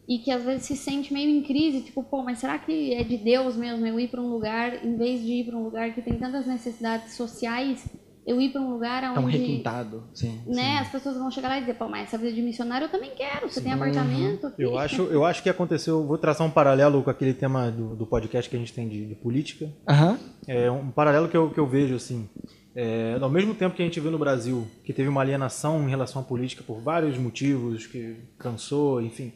e 0.08 0.20
que 0.20 0.32
às 0.32 0.44
vezes 0.44 0.66
se 0.66 0.76
sente 0.76 1.14
meio 1.14 1.30
em 1.30 1.44
crise, 1.44 1.82
tipo, 1.82 2.04
pô, 2.04 2.24
mas 2.24 2.40
será 2.40 2.58
que 2.60 2.94
é 2.94 3.04
de 3.04 3.18
Deus 3.18 3.56
mesmo 3.56 3.86
eu 3.86 4.00
ir 4.00 4.10
para 4.10 4.22
um 4.22 4.30
lugar, 4.30 4.86
em 4.86 4.98
vez 4.98 5.22
de 5.22 5.32
ir 5.32 5.46
para 5.46 5.58
um 5.58 5.64
lugar 5.64 5.94
que 5.94 6.02
tem 6.02 6.18
tantas 6.18 6.46
necessidades 6.46 7.14
sociais, 7.14 7.86
eu 8.26 8.40
ir 8.40 8.52
para 8.52 8.62
um 8.62 8.72
lugar 8.72 9.02
Tão 9.14 9.26
onde 9.26 9.38
requintado, 9.38 10.04
sim. 10.14 10.42
né, 10.46 10.78
as 10.78 10.90
pessoas 10.90 11.18
vão 11.18 11.30
chegar 11.30 11.50
lá 11.50 11.58
e 11.58 11.62
dizer, 11.62 11.74
pô, 11.74 11.90
mas 11.90 12.04
essa 12.04 12.18
vida 12.18 12.32
de 12.32 12.42
missionário 12.42 12.86
eu 12.86 12.90
também 12.90 13.12
quero. 13.16 13.50
Você 13.50 13.62
tem 13.62 13.74
apartamento? 13.74 14.48
aqui?" 14.48 14.62
Eu 14.62 14.78
acho, 14.78 15.02
eu 15.04 15.26
acho 15.26 15.44
que 15.44 15.50
aconteceu. 15.50 16.06
Vou 16.06 16.18
traçar 16.18 16.48
um 16.48 16.52
paralelo 16.52 17.04
com 17.04 17.10
aquele 17.10 17.34
tema 17.34 17.70
do, 17.70 17.96
do 17.96 18.06
podcast 18.06 18.50
que 18.50 18.56
a 18.56 18.60
gente 18.60 18.74
tem 18.74 18.88
de, 18.88 19.08
de 19.08 19.16
política. 19.16 19.70
Aham. 19.88 20.18
É 20.48 20.70
um 20.70 20.90
paralelo 20.90 21.28
que 21.28 21.38
eu, 21.38 21.50
que 21.50 21.60
eu 21.60 21.68
vejo 21.68 21.96
assim. 21.96 22.28
É, 22.76 23.18
ao 23.22 23.30
mesmo 23.30 23.54
tempo 23.54 23.76
que 23.76 23.82
a 23.84 23.86
gente 23.86 24.00
viu 24.00 24.10
no 24.10 24.18
Brasil 24.18 24.68
que 24.84 24.92
teve 24.92 25.08
uma 25.08 25.22
alienação 25.22 25.84
em 25.86 25.90
relação 25.90 26.22
à 26.22 26.26
política 26.26 26.64
por 26.66 26.80
vários 26.82 27.18
motivos, 27.18 27.86
que 27.86 28.16
cansou, 28.38 29.00
enfim, 29.00 29.32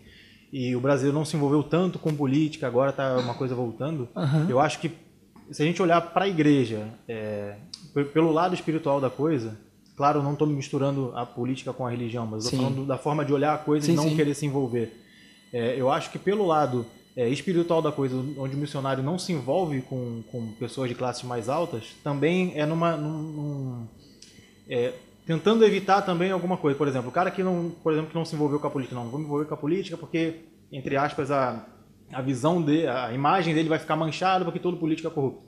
e 0.51 0.75
o 0.75 0.79
Brasil 0.79 1.13
não 1.13 1.23
se 1.23 1.35
envolveu 1.35 1.61
tanto 1.61 1.99
com 1.99 2.15
política, 2.15 2.65
agora 2.65 2.89
está 2.89 3.17
uma 3.17 3.33
coisa 3.33 3.53
voltando. 3.53 4.07
Aham. 4.15 4.47
Eu 4.49 4.59
acho 4.59 4.79
que 4.79 4.91
se 5.51 5.61
a 5.61 5.65
gente 5.65 5.81
olhar 5.81 6.01
para 6.01 6.25
a 6.25 6.27
igreja, 6.27 6.87
é, 7.07 7.55
pelo 8.13 8.31
lado 8.31 8.55
espiritual 8.55 8.99
da 8.99 9.09
coisa, 9.09 9.57
claro, 9.95 10.23
não 10.23 10.33
estou 10.33 10.47
misturando 10.47 11.11
a 11.15 11.25
política 11.25 11.73
com 11.73 11.85
a 11.85 11.89
religião, 11.89 12.25
mas 12.25 12.45
estou 12.45 12.59
falando 12.59 12.85
da 12.85 12.97
forma 12.97 13.23
de 13.23 13.33
olhar 13.33 13.53
a 13.53 13.57
coisa 13.57 13.85
Sim, 13.85 13.93
e 13.93 13.95
não 13.95 14.09
sim. 14.09 14.15
querer 14.15 14.33
se 14.33 14.45
envolver. 14.45 14.91
É, 15.53 15.79
eu 15.79 15.91
acho 15.91 16.11
que 16.11 16.19
pelo 16.19 16.45
lado 16.45 16.85
é, 17.17 17.27
espiritual 17.27 17.81
da 17.81 17.91
coisa, 17.91 18.15
onde 18.37 18.55
o 18.55 18.57
missionário 18.59 19.03
não 19.03 19.17
se 19.19 19.33
envolve 19.33 19.81
com, 19.81 20.21
com 20.31 20.51
pessoas 20.53 20.87
de 20.87 20.95
classes 20.95 21.23
mais 21.23 21.49
altas, 21.49 21.95
também 22.03 22.53
é 22.55 22.65
numa. 22.65 22.95
num- 22.95 23.23
num- 23.23 23.87
é, 24.69 24.93
tentando 25.25 25.65
evitar 25.65 26.01
também 26.03 26.31
alguma 26.31 26.55
coisa. 26.57 26.77
Por 26.77 26.87
exemplo, 26.87 27.09
o 27.09 27.11
cara 27.11 27.31
que 27.31 27.43
não, 27.43 27.71
por 27.83 27.91
exemplo, 27.91 28.09
que 28.11 28.15
não 28.15 28.23
se 28.23 28.35
envolveu 28.35 28.59
com 28.59 28.67
a 28.67 28.69
política, 28.69 28.95
não, 28.95 29.03
não 29.05 29.11
vou 29.11 29.19
me 29.19 29.25
envolver 29.25 29.45
com 29.45 29.53
a 29.55 29.57
política 29.57 29.97
porque, 29.97 30.45
entre 30.71 30.95
aspas, 30.95 31.31
a, 31.31 31.65
a 32.13 32.21
visão 32.21 32.61
dele, 32.61 32.87
a 32.87 33.11
imagem 33.13 33.53
dele 33.55 33.67
vai 33.67 33.79
ficar 33.79 33.95
manchada 33.95 34.45
porque 34.45 34.59
todo 34.59 34.77
político 34.77 35.07
é 35.07 35.11
corrupto. 35.11 35.46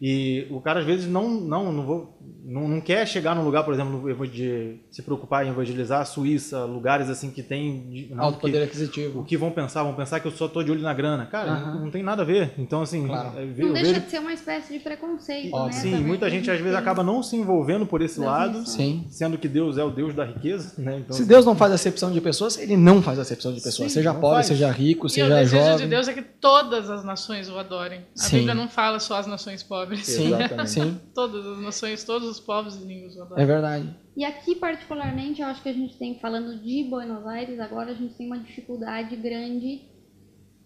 E 0.00 0.46
o 0.50 0.60
cara 0.60 0.80
às 0.80 0.86
vezes 0.86 1.06
não 1.06 1.28
não 1.30 1.72
não, 1.72 1.86
vou, 1.86 2.18
não, 2.44 2.68
não 2.68 2.80
quer 2.82 3.06
chegar 3.08 3.34
num 3.34 3.42
lugar, 3.44 3.64
por 3.64 3.72
exemplo, 3.72 4.26
de 4.26 4.76
se 4.90 5.02
preocupar 5.02 5.46
em 5.46 5.48
evangelizar 5.48 6.02
a 6.02 6.04
Suíça, 6.04 6.64
lugares 6.64 7.08
assim 7.08 7.30
que 7.30 7.42
tem 7.42 8.08
não, 8.10 8.24
Alto 8.24 8.36
que- 8.36 8.42
poder 8.42 8.60
o 8.60 8.64
aquisitivo. 8.64 9.24
que 9.24 9.36
vão 9.38 9.50
pensar? 9.50 9.82
Vão 9.84 9.94
pensar 9.94 10.20
que 10.20 10.26
eu 10.26 10.30
só 10.32 10.48
tô 10.48 10.62
de 10.62 10.70
olho 10.70 10.82
na 10.82 10.92
grana. 10.92 11.24
Cara, 11.26 11.58
não, 11.60 11.84
não 11.84 11.90
tem 11.90 12.02
nada 12.02 12.22
a 12.22 12.24
ver. 12.26 12.52
Então, 12.58 12.82
assim, 12.82 13.06
Claro. 13.06 13.38
é, 13.38 13.42
eu 13.42 13.46
Não 13.66 13.72
deixa 13.72 13.92
vejo 13.94 14.00
de 14.02 14.10
ser 14.10 14.18
uma 14.18 14.32
espécie 14.34 14.72
de 14.74 14.78
preconceito, 14.80 15.50
Ó, 15.54 15.66
né? 15.66 15.72
Sim, 15.72 15.90
também, 15.92 16.06
muita 16.06 16.28
gente 16.28 16.50
às 16.50 16.60
vezes 16.60 16.74
acaba 16.76 17.02
não 17.02 17.22
se 17.22 17.34
envolvendo 17.36 17.86
por 17.86 18.02
esse 18.02 18.18
Das 18.20 18.26
lado. 18.28 18.66
Sim. 18.66 19.06
sendo 19.08 19.38
que 19.38 19.48
Deus 19.48 19.78
é 19.78 19.84
o 19.84 19.90
Deus 19.90 20.14
da 20.14 20.24
riqueza, 20.26 20.74
né? 20.78 20.98
Então, 20.98 21.16
Se 21.16 21.24
Deus 21.24 21.44
não 21.46 21.56
faz 21.56 21.72
acepção 21.72 22.12
de 22.12 22.20
pessoas, 22.20 22.58
ele 22.58 22.76
não 22.76 23.00
faz 23.02 23.18
acepção 23.18 23.50
de 23.52 23.62
pessoas. 23.62 23.90
Sim, 23.90 23.94
seja 23.98 24.12
não 24.12 24.20
pobre, 24.20 24.36
faz. 24.36 24.46
seja 24.48 24.70
rico, 24.70 25.06
E 25.06 25.08
o 25.08 25.10
seja 25.10 25.28
desejo 25.28 25.56
jovem. 25.62 25.76
de 25.78 25.86
Deus 25.86 26.06
é 26.08 26.12
que 26.12 26.22
todas 26.22 26.90
as 26.90 27.02
nações 27.02 27.48
o 27.48 27.58
adorem. 27.58 28.00
A 28.14 28.20
Sim. 28.22 28.36
Bíblia 28.36 28.54
não 28.54 28.68
fala 28.68 29.00
só 29.00 29.16
as 29.18 29.26
nações 29.26 29.62
pobres. 29.62 29.85
Sim, 30.02 30.32
sim, 30.66 31.00
Todas 31.14 31.46
as 31.46 31.58
nações, 31.58 32.04
todos 32.04 32.28
os 32.28 32.40
povos 32.40 32.76
e 32.76 32.84
línguas 32.84 33.16
é 33.36 33.44
verdade. 33.44 33.94
E 34.16 34.24
aqui, 34.24 34.54
particularmente, 34.54 35.42
eu 35.42 35.48
acho 35.48 35.62
que 35.62 35.68
a 35.68 35.72
gente 35.72 35.96
tem, 35.98 36.18
falando 36.18 36.58
de 36.62 36.84
Buenos 36.84 37.26
Aires, 37.26 37.60
agora 37.60 37.90
a 37.90 37.94
gente 37.94 38.14
tem 38.14 38.26
uma 38.26 38.38
dificuldade 38.38 39.14
grande 39.16 39.82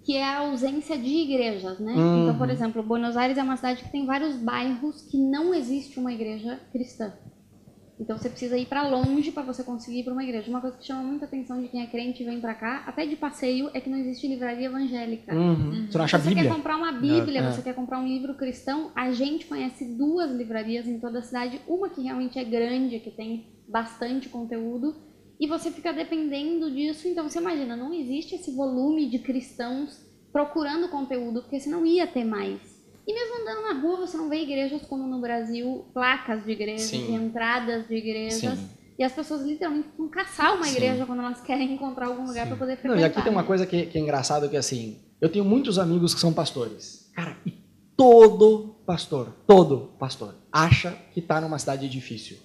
que 0.04 0.16
é 0.16 0.24
a 0.24 0.38
ausência 0.38 0.96
de 0.96 1.08
igrejas, 1.08 1.78
né? 1.78 1.92
Uhum. 1.92 2.22
Então, 2.22 2.38
por 2.38 2.48
exemplo, 2.48 2.82
Buenos 2.82 3.16
Aires 3.16 3.36
é 3.36 3.42
uma 3.42 3.56
cidade 3.56 3.82
que 3.82 3.90
tem 3.90 4.06
vários 4.06 4.36
bairros 4.36 5.02
que 5.02 5.18
não 5.18 5.52
existe 5.52 5.98
uma 5.98 6.12
igreja 6.12 6.58
cristã. 6.72 7.12
Então 8.00 8.16
você 8.16 8.30
precisa 8.30 8.56
ir 8.56 8.64
para 8.64 8.88
longe 8.88 9.30
para 9.30 9.42
você 9.42 9.62
conseguir 9.62 10.00
ir 10.00 10.04
para 10.04 10.14
uma 10.14 10.24
igreja. 10.24 10.48
Uma 10.48 10.62
coisa 10.62 10.76
que 10.78 10.86
chama 10.86 11.02
muita 11.02 11.26
atenção 11.26 11.60
de 11.60 11.68
quem 11.68 11.82
é 11.82 11.86
crente 11.86 12.22
e 12.22 12.26
vem 12.26 12.40
para 12.40 12.54
cá, 12.54 12.82
até 12.86 13.04
de 13.04 13.14
passeio, 13.14 13.70
é 13.74 13.80
que 13.80 13.90
não 13.90 13.98
existe 13.98 14.26
livraria 14.26 14.66
evangélica. 14.68 15.34
Uhum. 15.34 15.86
Você 15.90 15.98
não 15.98 16.04
acha 16.06 16.18
você 16.18 16.30
Bíblia? 16.30 16.48
quer 16.48 16.56
comprar 16.56 16.76
uma 16.78 16.92
Bíblia, 16.92 17.40
É. 17.40 17.52
você 17.52 17.60
quer 17.60 17.74
comprar 17.74 17.98
um 17.98 18.06
livro 18.08 18.34
cristão, 18.34 18.90
a 18.96 19.12
gente 19.12 19.44
conhece 19.44 19.84
duas 19.84 20.30
livrarias 20.32 20.86
em 20.88 20.98
toda 20.98 21.18
a 21.18 21.22
cidade, 21.22 21.60
uma 21.68 21.90
que 21.90 22.00
realmente 22.00 22.38
é 22.38 22.44
grande, 22.44 22.98
que 23.00 23.10
tem 23.10 23.46
bastante 23.68 24.30
conteúdo, 24.30 24.96
e 25.38 25.46
você 25.46 25.70
fica 25.70 25.92
dependendo 25.92 26.70
disso, 26.70 27.06
então 27.06 27.28
você 27.28 27.38
imagina, 27.38 27.76
não 27.76 27.92
existe 27.92 28.34
esse 28.34 28.50
volume 28.50 29.10
de 29.10 29.18
cristãos 29.18 30.00
procurando 30.32 30.88
conteúdo, 30.88 31.42
porque 31.42 31.60
senão 31.60 31.84
ia 31.84 32.06
ter 32.06 32.24
mais. 32.24 32.69
E 33.06 33.12
mesmo 33.12 33.40
andando 33.40 33.62
na 33.62 33.80
rua, 33.80 34.06
você 34.06 34.16
não 34.16 34.28
vê 34.28 34.42
igrejas 34.42 34.82
como 34.82 35.06
no 35.06 35.20
Brasil, 35.20 35.86
placas 35.92 36.44
de 36.44 36.52
igrejas, 36.52 36.86
Sim. 36.86 37.14
entradas 37.14 37.88
de 37.88 37.94
igrejas. 37.94 38.58
Sim. 38.58 38.68
E 38.98 39.02
as 39.02 39.12
pessoas 39.12 39.42
literalmente 39.42 39.88
vão 39.96 40.08
caçar 40.08 40.54
uma 40.54 40.66
Sim. 40.66 40.72
igreja 40.76 41.06
quando 41.06 41.20
elas 41.20 41.40
querem 41.40 41.72
encontrar 41.72 42.06
algum 42.08 42.26
lugar 42.26 42.46
para 42.46 42.56
poder 42.56 42.72
Não, 42.72 42.80
frequentar. 42.80 43.00
e 43.00 43.04
aqui 43.04 43.22
tem 43.22 43.32
uma 43.32 43.40
né? 43.40 43.46
coisa 43.46 43.66
que, 43.66 43.86
que 43.86 43.98
é 43.98 44.00
engraçado 44.00 44.48
que 44.48 44.56
assim, 44.56 44.98
eu 45.20 45.30
tenho 45.30 45.44
muitos 45.44 45.78
amigos 45.78 46.14
que 46.14 46.20
são 46.20 46.32
pastores. 46.32 47.10
Cara, 47.14 47.36
e 47.46 47.52
todo 47.96 48.76
pastor, 48.86 49.34
todo 49.46 49.92
pastor, 49.98 50.34
acha 50.52 50.92
que 51.12 51.20
está 51.20 51.40
numa 51.40 51.58
cidade 51.58 51.88
difícil. 51.88 52.36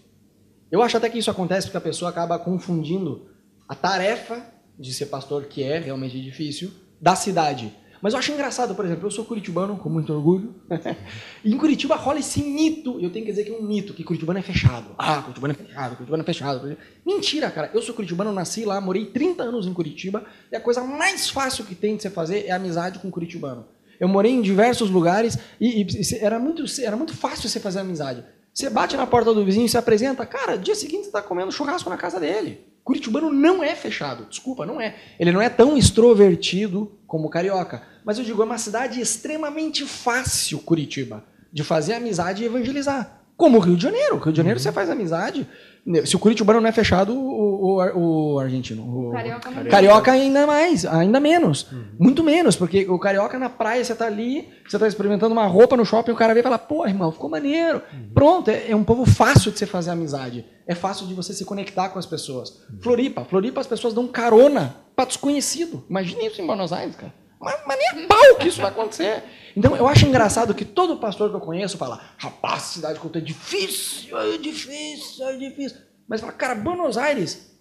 Eu 0.72 0.82
acho 0.82 0.98
até 0.98 1.10
que 1.10 1.18
isso 1.18 1.30
acontece 1.30 1.68
porque 1.68 1.78
a 1.78 1.82
pessoa 1.82 2.10
acaba 2.10 2.40
confundindo 2.40 3.30
a 3.68 3.76
tarefa 3.76 4.46
de 4.78 4.94
ser 4.94 5.08
pastor, 5.08 5.46
que 5.46 5.64
é 5.64 5.80
realmente 5.80 6.22
difícil, 6.22 6.72
da 7.00 7.16
cidade. 7.16 7.74
Mas 8.06 8.14
eu 8.14 8.20
acho 8.20 8.32
engraçado, 8.32 8.76
por 8.76 8.86
exemplo, 8.86 9.08
eu 9.08 9.10
sou 9.10 9.26
curitibano, 9.26 9.78
com 9.78 9.90
muito 9.90 10.14
orgulho. 10.14 10.54
e 11.44 11.52
em 11.52 11.58
Curitiba 11.58 11.96
rola 11.96 12.20
esse 12.20 12.40
mito, 12.44 13.00
eu 13.00 13.10
tenho 13.10 13.26
que 13.26 13.32
dizer 13.32 13.44
que 13.46 13.50
é 13.52 13.58
um 13.58 13.64
mito, 13.64 13.96
que 13.96 14.04
curitibano 14.04 14.38
é 14.38 14.44
fechado. 14.44 14.92
Ah, 14.96 15.24
curitibano 15.24 15.54
é 15.54 15.56
fechado, 15.56 15.96
curitibano 15.96 16.22
é 16.22 16.26
fechado. 16.28 16.78
Mentira, 17.04 17.50
cara. 17.50 17.72
Eu 17.74 17.82
sou 17.82 17.96
curitibano, 17.96 18.32
nasci 18.32 18.64
lá, 18.64 18.80
morei 18.80 19.08
30 19.08 19.42
anos 19.42 19.66
em 19.66 19.74
Curitiba, 19.74 20.24
e 20.52 20.56
a 20.56 20.62
coisa 20.62 20.84
mais 20.84 21.32
fácil 21.32 21.66
que 21.66 21.74
tem 21.74 21.96
de 21.96 22.04
você 22.04 22.12
fazer 22.12 22.46
é 22.46 22.52
amizade 22.52 23.00
com 23.00 23.10
curitibano. 23.10 23.66
Eu 24.00 24.08
morei 24.08 24.34
em 24.34 24.42
diversos 24.44 24.92
lugares 24.92 25.40
e, 25.60 25.82
e- 25.82 25.88
e 26.00 26.16
era, 26.24 26.38
muito, 26.38 26.64
era 26.84 26.96
muito 26.96 27.18
fácil 27.18 27.50
você 27.50 27.60
fazer 27.60 27.80
amizade. 27.80 28.24
Você 28.54 28.70
bate 28.70 28.96
na 28.96 29.08
porta 29.08 29.34
do 29.34 29.44
vizinho 29.44 29.66
e 29.66 29.70
se 29.70 29.80
apresenta, 29.80 30.24
cara, 30.28 30.60
dia 30.60 30.76
seguinte 30.76 31.02
você 31.06 31.08
está 31.08 31.24
comendo 31.24 31.52
churrasco 31.52 31.90
na 31.90 31.98
casa 31.98 32.20
dele. 32.20 32.60
Curitibano 32.86 33.34
não 33.34 33.64
é 33.64 33.76
fechado, 33.76 34.28
desculpa, 34.30 34.64
não 34.64 34.80
é. 34.80 34.96
Ele 35.20 35.32
não 35.32 35.42
é 35.42 35.50
tão 35.50 35.76
extrovertido 35.76 36.92
como 37.08 37.26
o 37.26 37.30
carioca. 37.32 37.82
Mas 38.06 38.20
eu 38.20 38.24
digo, 38.24 38.44
é 38.44 38.46
uma 38.46 38.60
cidade 38.60 39.02
extremamente 39.02 39.84
fácil, 39.88 40.60
Curitiba, 40.60 41.24
de 41.52 41.64
fazer 41.64 41.96
amizade 41.96 42.44
e 42.44 42.46
evangelizar. 42.46 43.24
Como 43.36 43.58
o 43.58 43.60
Rio 43.60 43.76
de 43.76 43.82
Janeiro. 43.82 44.18
O 44.18 44.20
Rio 44.20 44.32
de 44.32 44.38
Janeiro 44.38 44.60
você 44.60 44.72
faz 44.72 44.88
amizade. 44.88 45.50
Se 46.04 46.16
o 46.16 46.20
Curitibano 46.20 46.60
não 46.60 46.68
é 46.68 46.72
fechado, 46.72 47.14
o, 47.14 47.78
o- 47.78 48.34
o 48.36 48.40
argentino. 48.40 48.82
O, 48.82 49.12
Carioca 49.12 49.52
não. 49.52 49.64
Carioca 49.66 50.12
ainda 50.12 50.48
mais, 50.48 50.84
ainda 50.84 51.20
menos. 51.20 51.68
Muito 52.00 52.24
menos, 52.24 52.56
porque 52.56 52.88
o 52.90 52.98
carioca 52.98 53.38
na 53.38 53.50
praia, 53.50 53.84
você 53.86 53.94
tá 53.94 54.08
ali, 54.08 54.50
você 54.68 54.80
tá 54.80 54.88
experimentando 54.88 55.34
uma 55.34 55.46
roupa 55.46 55.78
no 55.78 55.86
shopping, 55.86 56.12
o 56.12 56.16
cara 56.16 56.34
vem 56.34 56.42
e 56.42 56.44
fala, 56.44 56.58
pô, 56.58 56.88
irmão, 56.88 57.12
ficou 57.12 57.30
maneiro. 57.30 57.84
Pronto, 58.16 58.50
é, 58.50 58.72
é 58.72 58.76
um 58.76 58.84
povo 58.84 59.06
fácil 59.06 59.52
de 59.52 59.60
você 59.60 59.68
fazer 59.68 59.92
amizade. 59.92 60.44
É 60.68 60.74
fácil 60.74 61.06
de 61.06 61.14
você 61.14 61.34
se 61.34 61.46
conectar 61.46 61.90
com 61.90 62.00
as 62.00 62.06
pessoas. 62.08 62.64
Floripa, 62.82 63.24
Floripa 63.24 63.62
as 63.62 63.68
pessoas 63.68 63.94
dão 63.94 64.08
carona 64.08 64.76
pra 64.96 65.06
desconhecido. 65.06 65.84
Imagina 65.88 66.24
isso 66.24 66.42
em 66.42 66.48
Buenos 66.48 66.74
Aires, 66.74 66.96
cara. 66.96 67.14
Mas, 67.46 67.60
mas 67.68 67.78
nem 67.78 68.06
a 68.06 68.08
pau 68.08 68.36
que 68.40 68.48
isso 68.48 68.60
vai 68.60 68.72
acontecer. 68.72 69.24
Então 69.56 69.78
eu 69.78 69.88
acho 69.88 70.08
engraçado 70.08 70.56
que 70.56 70.66
todo 70.66 70.98
pastor 70.98 71.30
que 71.30 71.36
eu 71.36 71.40
conheço 71.40 71.78
fala, 71.78 72.02
rapaz, 72.18 72.64
cidade 72.64 73.00
culta 73.00 73.20
é 73.20 73.22
difícil, 73.22 74.18
é 74.20 74.36
difícil, 74.40 75.28
é 75.28 75.38
difícil. 75.38 75.78
Mas 76.08 76.22
fala, 76.22 76.34
cara, 76.34 76.56
Buenos 76.56 76.98
Aires 76.98 77.56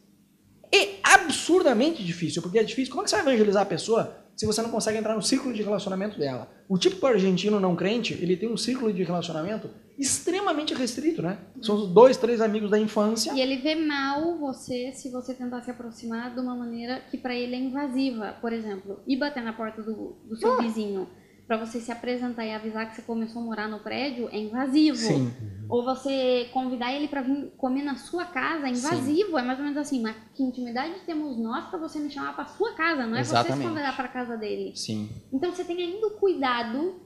é 0.74 0.94
absurdamente 1.02 2.02
difícil, 2.02 2.40
porque 2.40 2.58
é 2.58 2.64
difícil. 2.64 2.90
Como 2.90 3.02
é 3.02 3.04
que 3.04 3.10
você 3.10 3.16
vai 3.16 3.26
evangelizar 3.26 3.62
a 3.62 3.66
pessoa 3.66 4.23
se 4.36 4.46
você 4.46 4.60
não 4.62 4.70
consegue 4.70 4.98
entrar 4.98 5.14
no 5.14 5.22
círculo 5.22 5.54
de 5.54 5.62
relacionamento 5.62 6.18
dela? 6.18 6.50
O 6.68 6.78
típico 6.78 7.06
argentino 7.06 7.60
não 7.60 7.76
crente, 7.76 8.14
ele 8.14 8.36
tem 8.36 8.50
um 8.50 8.56
círculo 8.56 8.92
de 8.92 9.02
relacionamento 9.02 9.68
extremamente 9.98 10.74
restrito, 10.74 11.22
né? 11.22 11.38
São 11.62 11.76
os 11.76 11.88
dois, 11.88 12.16
três 12.16 12.40
amigos 12.40 12.70
da 12.70 12.78
infância. 12.78 13.32
E 13.32 13.40
ele 13.40 13.58
vê 13.58 13.74
mal 13.76 14.36
você 14.38 14.92
se 14.92 15.08
você 15.10 15.34
tentar 15.34 15.62
se 15.62 15.70
aproximar 15.70 16.34
de 16.34 16.40
uma 16.40 16.54
maneira 16.56 17.00
que 17.10 17.16
pra 17.16 17.34
ele 17.34 17.54
é 17.54 17.58
invasiva. 17.58 18.34
Por 18.40 18.52
exemplo, 18.52 19.00
ir 19.06 19.16
bater 19.16 19.42
na 19.42 19.52
porta 19.52 19.82
do, 19.82 20.16
do 20.28 20.36
seu 20.36 20.54
Ah. 20.54 20.62
vizinho 20.62 21.08
pra 21.46 21.56
você 21.56 21.80
se 21.80 21.92
apresentar 21.92 22.44
e 22.44 22.52
avisar 22.52 22.88
que 22.88 22.96
você 22.96 23.02
começou 23.02 23.42
a 23.42 23.44
morar 23.44 23.68
no 23.68 23.80
prédio 23.80 24.28
é 24.32 24.38
invasivo. 24.38 24.96
Sim. 24.96 25.32
Ou 25.68 25.84
você 25.84 26.48
convidar 26.52 26.92
ele 26.92 27.08
pra 27.08 27.22
vir 27.22 27.52
comer 27.56 27.82
na 27.82 27.96
sua 27.96 28.24
casa 28.24 28.66
é 28.66 28.70
invasivo. 28.70 29.38
É 29.38 29.42
mais 29.42 29.58
ou 29.58 29.64
menos 29.64 29.78
assim, 29.78 30.00
mas 30.00 30.16
que 30.34 30.42
intimidade 30.42 30.94
temos 31.06 31.38
nós 31.38 31.66
pra 31.66 31.78
você 31.78 31.98
me 31.98 32.10
chamar 32.10 32.34
pra 32.34 32.46
sua 32.46 32.74
casa, 32.74 33.06
não 33.06 33.16
é 33.16 33.24
você 33.24 33.30
se 33.30 33.36
Exatamente. 33.36 33.68
convidar 33.68 33.96
pra 33.96 34.08
casa 34.08 34.36
dele. 34.36 34.72
Sim. 34.74 35.08
Então 35.32 35.52
você 35.52 35.64
tem 35.64 35.76
ainda 35.76 36.06
o 36.06 36.18
cuidado 36.18 37.00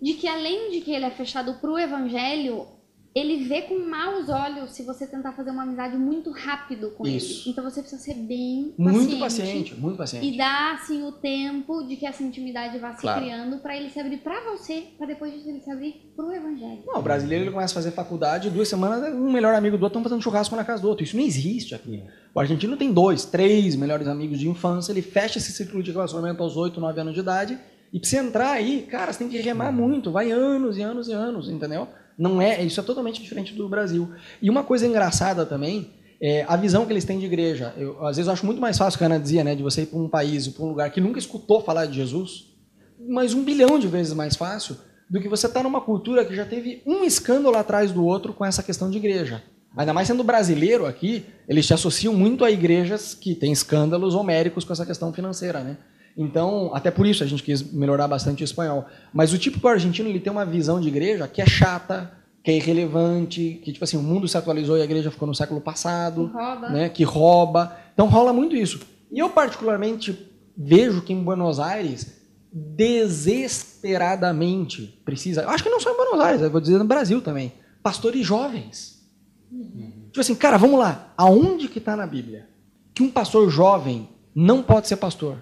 de 0.00 0.14
que 0.14 0.26
além 0.26 0.70
de 0.70 0.80
que 0.80 0.92
ele 0.92 1.04
é 1.04 1.10
fechado 1.10 1.54
pro 1.60 1.78
evangelho, 1.78 2.66
ele 3.14 3.44
vê 3.44 3.62
com 3.62 3.78
maus 3.78 4.28
olhos 4.28 4.72
se 4.72 4.82
você 4.82 5.06
tentar 5.06 5.32
fazer 5.32 5.50
uma 5.50 5.64
amizade 5.64 5.96
muito 5.96 6.30
rápido 6.30 6.90
com 6.92 7.06
Isso. 7.06 7.42
ele. 7.42 7.50
Então 7.52 7.62
você 7.64 7.80
precisa 7.80 8.00
ser 8.02 8.14
bem 8.14 8.74
Muito 8.78 9.18
paciente, 9.18 9.74
muito 9.74 9.96
paciente. 9.98 10.26
E 10.26 10.36
dar 10.36 10.74
assim 10.74 11.02
o 11.02 11.12
tempo 11.12 11.82
de 11.86 11.96
que 11.96 12.06
essa 12.06 12.22
intimidade 12.22 12.78
vá 12.78 12.94
se 12.94 13.02
Claro. 13.02 13.20
criando 13.20 13.58
pra 13.58 13.76
ele 13.76 13.90
se 13.90 14.00
abrir 14.00 14.18
pra 14.18 14.40
você, 14.50 14.84
pra 14.96 15.06
depois 15.06 15.32
disso 15.32 15.48
ele 15.48 15.60
se 15.60 15.70
abrir 15.70 16.12
pro 16.16 16.32
evangelho. 16.32 16.82
Não, 16.86 17.00
o 17.00 17.02
brasileiro 17.02 17.44
ele 17.44 17.50
começa 17.50 17.72
a 17.72 17.76
fazer 17.82 17.90
faculdade, 17.90 18.48
duas 18.48 18.68
semanas, 18.68 19.14
um 19.14 19.30
melhor 19.30 19.54
amigo 19.54 19.76
do 19.76 19.82
outro 19.84 19.98
estão 19.98 20.02
fazendo 20.10 20.22
churrasco 20.22 20.56
na 20.56 20.64
casa 20.64 20.80
do 20.80 20.88
outro. 20.88 21.04
Isso 21.04 21.16
não 21.16 21.24
existe 21.24 21.74
aqui. 21.74 22.02
O 22.34 22.40
argentino 22.40 22.76
tem 22.76 22.90
dois, 22.92 23.24
três 23.26 23.76
melhores 23.76 24.08
amigos 24.08 24.38
de 24.38 24.48
infância, 24.48 24.90
ele 24.90 25.02
fecha 25.02 25.36
esse 25.38 25.52
ciclo 25.52 25.82
de 25.82 25.90
relacionamento 25.92 26.42
aos 26.42 26.56
oito, 26.56 26.80
nove 26.80 26.98
anos 27.00 27.12
de 27.12 27.20
idade, 27.20 27.58
e 27.92 28.00
pra 28.00 28.08
você 28.08 28.16
entrar 28.16 28.52
aí, 28.52 28.86
cara, 28.90 29.12
você 29.12 29.18
tem 29.18 29.28
que 29.28 29.36
remar 29.38 29.70
muito, 29.70 30.10
vai 30.10 30.30
anos 30.30 30.78
e 30.78 30.82
anos 30.82 31.08
e 31.08 31.12
anos, 31.12 31.50
entendeu? 31.50 31.86
Não 32.18 32.40
é, 32.40 32.62
isso 32.62 32.80
é 32.80 32.82
totalmente 32.82 33.22
diferente 33.22 33.54
do 33.54 33.68
Brasil. 33.68 34.10
E 34.40 34.50
uma 34.50 34.62
coisa 34.62 34.86
engraçada 34.86 35.46
também, 35.46 35.90
é 36.20 36.44
a 36.46 36.56
visão 36.56 36.86
que 36.86 36.92
eles 36.92 37.04
têm 37.04 37.18
de 37.18 37.26
igreja. 37.26 37.74
Eu, 37.76 38.06
às 38.06 38.16
vezes 38.16 38.28
eu 38.28 38.32
acho 38.32 38.46
muito 38.46 38.60
mais 38.60 38.78
fácil, 38.78 38.96
que 38.96 39.04
a 39.04 39.06
Ana 39.08 39.18
dizia, 39.18 39.42
né, 39.42 39.56
de 39.56 39.62
você 39.62 39.82
ir 39.82 39.86
para 39.86 39.98
um 39.98 40.08
país, 40.08 40.46
para 40.46 40.64
um 40.64 40.68
lugar 40.68 40.90
que 40.90 41.00
nunca 41.00 41.18
escutou 41.18 41.60
falar 41.60 41.86
de 41.86 41.94
Jesus, 41.94 42.46
mas 43.08 43.34
um 43.34 43.42
bilhão 43.42 43.76
de 43.78 43.88
vezes 43.88 44.12
mais 44.12 44.36
fácil 44.36 44.76
do 45.10 45.20
que 45.20 45.28
você 45.28 45.46
estar 45.46 45.64
numa 45.64 45.80
cultura 45.80 46.24
que 46.24 46.34
já 46.34 46.44
teve 46.44 46.80
um 46.86 47.02
escândalo 47.02 47.56
atrás 47.56 47.90
do 47.90 48.04
outro 48.04 48.32
com 48.32 48.44
essa 48.44 48.62
questão 48.62 48.88
de 48.88 48.98
igreja. 48.98 49.42
Ainda 49.76 49.92
mais 49.92 50.06
sendo 50.06 50.22
brasileiro 50.22 50.86
aqui, 50.86 51.24
eles 51.48 51.66
te 51.66 51.74
associam 51.74 52.14
muito 52.14 52.44
a 52.44 52.50
igrejas 52.50 53.14
que 53.14 53.34
têm 53.34 53.52
escândalos 53.52 54.14
homéricos 54.14 54.64
com 54.64 54.72
essa 54.72 54.86
questão 54.86 55.12
financeira, 55.12 55.60
né? 55.60 55.76
Então, 56.16 56.70
até 56.74 56.90
por 56.90 57.06
isso 57.06 57.24
a 57.24 57.26
gente 57.26 57.42
quis 57.42 57.62
melhorar 57.72 58.06
bastante 58.08 58.42
o 58.42 58.44
espanhol. 58.44 58.84
Mas 59.12 59.32
o 59.32 59.38
típico 59.38 59.66
argentino, 59.68 60.08
ele 60.08 60.20
tem 60.20 60.32
uma 60.32 60.44
visão 60.44 60.80
de 60.80 60.88
igreja 60.88 61.26
que 61.26 61.40
é 61.40 61.46
chata, 61.46 62.12
que 62.44 62.50
é 62.50 62.56
irrelevante, 62.56 63.60
que 63.62 63.72
tipo 63.72 63.84
assim, 63.84 63.96
o 63.96 64.02
mundo 64.02 64.28
se 64.28 64.36
atualizou 64.36 64.76
e 64.76 64.82
a 64.82 64.84
igreja 64.84 65.10
ficou 65.10 65.26
no 65.28 65.34
século 65.34 65.60
passado 65.60 66.26
Rouba. 66.26 66.68
né, 66.68 66.88
que 66.88 67.04
rouba. 67.04 67.76
Então 67.94 68.08
rola 68.08 68.32
muito 68.32 68.56
isso. 68.56 68.80
E 69.10 69.18
eu 69.18 69.30
particularmente 69.30 70.28
vejo 70.56 71.02
que 71.02 71.12
em 71.12 71.22
Buenos 71.22 71.60
Aires 71.60 72.20
desesperadamente 72.52 75.00
precisa, 75.04 75.48
acho 75.48 75.62
que 75.62 75.70
não 75.70 75.80
só 75.80 75.90
em 75.90 75.96
Buenos 75.96 76.20
Aires, 76.20 76.42
eu 76.42 76.50
vou 76.50 76.60
dizer 76.60 76.78
no 76.78 76.84
Brasil 76.84 77.22
também, 77.22 77.52
pastores 77.82 78.26
jovens. 78.26 79.00
Tipo 80.06 80.20
assim, 80.20 80.34
cara, 80.34 80.58
vamos 80.58 80.78
lá, 80.78 81.12
aonde 81.16 81.68
que 81.68 81.78
está 81.78 81.96
na 81.96 82.06
Bíblia 82.06 82.48
que 82.94 83.02
um 83.02 83.10
pastor 83.10 83.48
jovem 83.50 84.08
não 84.34 84.62
pode 84.62 84.88
ser 84.88 84.96
pastor? 84.96 85.38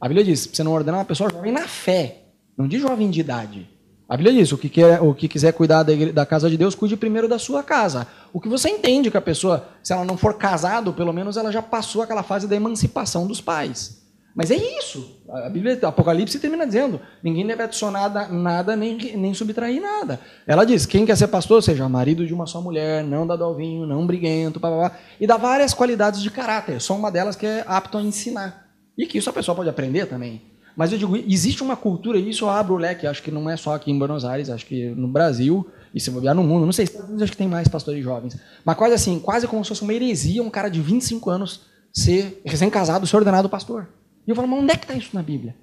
A 0.00 0.08
Bíblia 0.08 0.24
diz, 0.24 0.48
você 0.52 0.62
não 0.62 0.72
ordenar 0.72 0.98
uma 1.00 1.04
pessoa 1.04 1.30
jovem 1.30 1.52
na 1.52 1.66
fé, 1.68 2.22
não 2.56 2.66
de 2.66 2.78
jovem 2.78 3.10
de 3.10 3.20
idade. 3.20 3.68
A 4.08 4.16
Bíblia 4.16 4.34
diz, 4.40 4.50
o 4.50 4.58
que, 4.58 4.68
quer, 4.68 5.00
o 5.00 5.14
que 5.14 5.28
quiser 5.28 5.52
cuidar 5.52 5.82
da, 5.82 5.92
igre- 5.92 6.12
da 6.12 6.26
casa 6.26 6.50
de 6.50 6.56
Deus, 6.56 6.74
cuide 6.74 6.96
primeiro 6.96 7.28
da 7.28 7.38
sua 7.38 7.62
casa. 7.62 8.06
O 8.32 8.40
que 8.40 8.48
você 8.48 8.68
entende 8.68 9.10
que 9.10 9.16
a 9.16 9.20
pessoa, 9.20 9.68
se 9.82 9.92
ela 9.92 10.04
não 10.04 10.16
for 10.16 10.34
casado, 10.34 10.92
pelo 10.92 11.12
menos 11.12 11.36
ela 11.36 11.52
já 11.52 11.62
passou 11.62 12.02
aquela 12.02 12.22
fase 12.22 12.48
da 12.48 12.56
emancipação 12.56 13.26
dos 13.26 13.40
pais. 13.40 14.00
Mas 14.34 14.50
é 14.50 14.56
isso. 14.56 15.20
A 15.28 15.48
Bíblia, 15.48 15.78
Apocalipse 15.82 16.38
termina 16.40 16.66
dizendo, 16.66 17.00
ninguém 17.22 17.46
deve 17.46 17.62
adicionar 17.62 18.08
da- 18.08 18.26
nada 18.28 18.74
nem, 18.74 18.96
nem 19.16 19.34
subtrair 19.34 19.80
nada. 19.80 20.18
Ela 20.46 20.64
diz, 20.64 20.86
quem 20.86 21.04
quer 21.06 21.16
ser 21.16 21.28
pastor, 21.28 21.62
seja 21.62 21.88
marido 21.88 22.26
de 22.26 22.32
uma 22.34 22.46
só 22.46 22.60
mulher, 22.60 23.04
não 23.04 23.26
dado 23.26 23.44
ao 23.44 23.54
vinho, 23.54 23.86
não 23.86 24.06
briguento, 24.06 24.58
pá, 24.58 24.70
pá, 24.70 24.90
pá, 24.90 24.96
e 25.20 25.26
dá 25.26 25.36
várias 25.36 25.72
qualidades 25.74 26.22
de 26.22 26.30
caráter. 26.30 26.80
Só 26.80 26.96
uma 26.96 27.10
delas 27.12 27.36
que 27.36 27.46
é 27.46 27.64
apto 27.66 27.98
a 27.98 28.02
ensinar. 28.02 28.69
E 28.96 29.06
que 29.06 29.18
isso 29.18 29.30
a 29.30 29.32
pessoa 29.32 29.54
pode 29.54 29.68
aprender 29.68 30.06
também. 30.06 30.42
Mas 30.76 30.92
eu 30.92 30.98
digo, 30.98 31.16
existe 31.16 31.62
uma 31.62 31.76
cultura, 31.76 32.18
e 32.18 32.30
isso 32.30 32.44
eu 32.44 32.50
abro 32.50 32.74
o 32.74 32.78
leque, 32.78 33.06
acho 33.06 33.22
que 33.22 33.30
não 33.30 33.50
é 33.50 33.56
só 33.56 33.74
aqui 33.74 33.90
em 33.90 33.98
Buenos 33.98 34.24
Aires, 34.24 34.48
acho 34.48 34.64
que 34.66 34.88
no 34.90 35.08
Brasil, 35.08 35.66
e 35.94 36.00
se 36.00 36.10
bobear 36.10 36.34
no 36.34 36.42
mundo, 36.42 36.64
não 36.64 36.72
sei, 36.72 36.88
acho 37.20 37.32
que 37.32 37.36
tem 37.36 37.48
mais 37.48 37.68
pastores 37.68 38.02
jovens, 38.02 38.38
mas 38.64 38.76
quase 38.76 38.94
assim, 38.94 39.18
quase 39.18 39.46
como 39.46 39.64
se 39.64 39.68
fosse 39.68 39.82
uma 39.82 39.92
heresia 39.92 40.42
um 40.42 40.50
cara 40.50 40.68
de 40.68 40.80
25 40.80 41.28
anos 41.28 41.62
ser 41.92 42.40
recém-casado, 42.44 43.06
ser 43.06 43.16
ordenado 43.16 43.48
pastor. 43.48 43.88
E 44.26 44.30
eu 44.30 44.36
falo, 44.36 44.46
mas 44.48 44.62
onde 44.62 44.72
é 44.72 44.76
que 44.76 44.84
está 44.84 44.94
isso 44.94 45.10
na 45.12 45.22
Bíblia? 45.22 45.56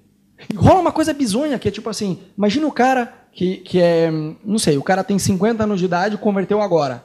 E 0.52 0.54
rola 0.54 0.80
uma 0.80 0.92
coisa 0.92 1.12
bizonha, 1.12 1.58
que 1.58 1.68
é 1.68 1.70
tipo 1.70 1.88
assim, 1.88 2.18
imagina 2.36 2.66
o 2.66 2.72
cara 2.72 3.12
que, 3.32 3.56
que 3.58 3.80
é, 3.80 4.10
não 4.44 4.58
sei, 4.58 4.76
o 4.76 4.82
cara 4.82 5.02
tem 5.02 5.18
50 5.18 5.64
anos 5.64 5.80
de 5.80 5.86
idade 5.86 6.14
e 6.14 6.18
converteu 6.18 6.60
agora. 6.60 7.04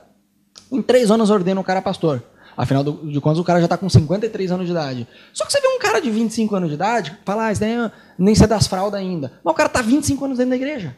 Em 0.71 0.81
três 0.81 1.09
anos 1.09 1.29
ordena 1.29 1.59
o 1.59 1.63
cara 1.63 1.81
pastor. 1.81 2.23
Afinal 2.55 2.83
de 2.83 3.19
contas, 3.21 3.39
o 3.39 3.43
cara 3.43 3.59
já 3.59 3.65
está 3.65 3.77
com 3.77 3.89
53 3.89 4.51
anos 4.51 4.65
de 4.65 4.71
idade. 4.71 5.07
Só 5.33 5.45
que 5.45 5.51
você 5.51 5.59
vê 5.61 5.67
um 5.67 5.79
cara 5.79 5.99
de 5.99 6.09
25 6.09 6.55
anos 6.55 6.69
de 6.69 6.75
idade, 6.75 7.17
fala, 7.25 7.47
ah, 7.47 7.51
isso 7.51 7.61
daí 7.61 7.71
é- 7.71 7.91
nem 8.17 8.35
ser 8.35 8.47
das 8.47 8.67
fraldas 8.67 8.99
ainda. 8.99 9.31
Mas 9.43 9.53
o 9.53 9.55
cara 9.57 9.67
está 9.67 9.81
25 9.81 10.25
anos 10.25 10.37
dentro 10.37 10.51
da 10.51 10.55
igreja. 10.55 10.95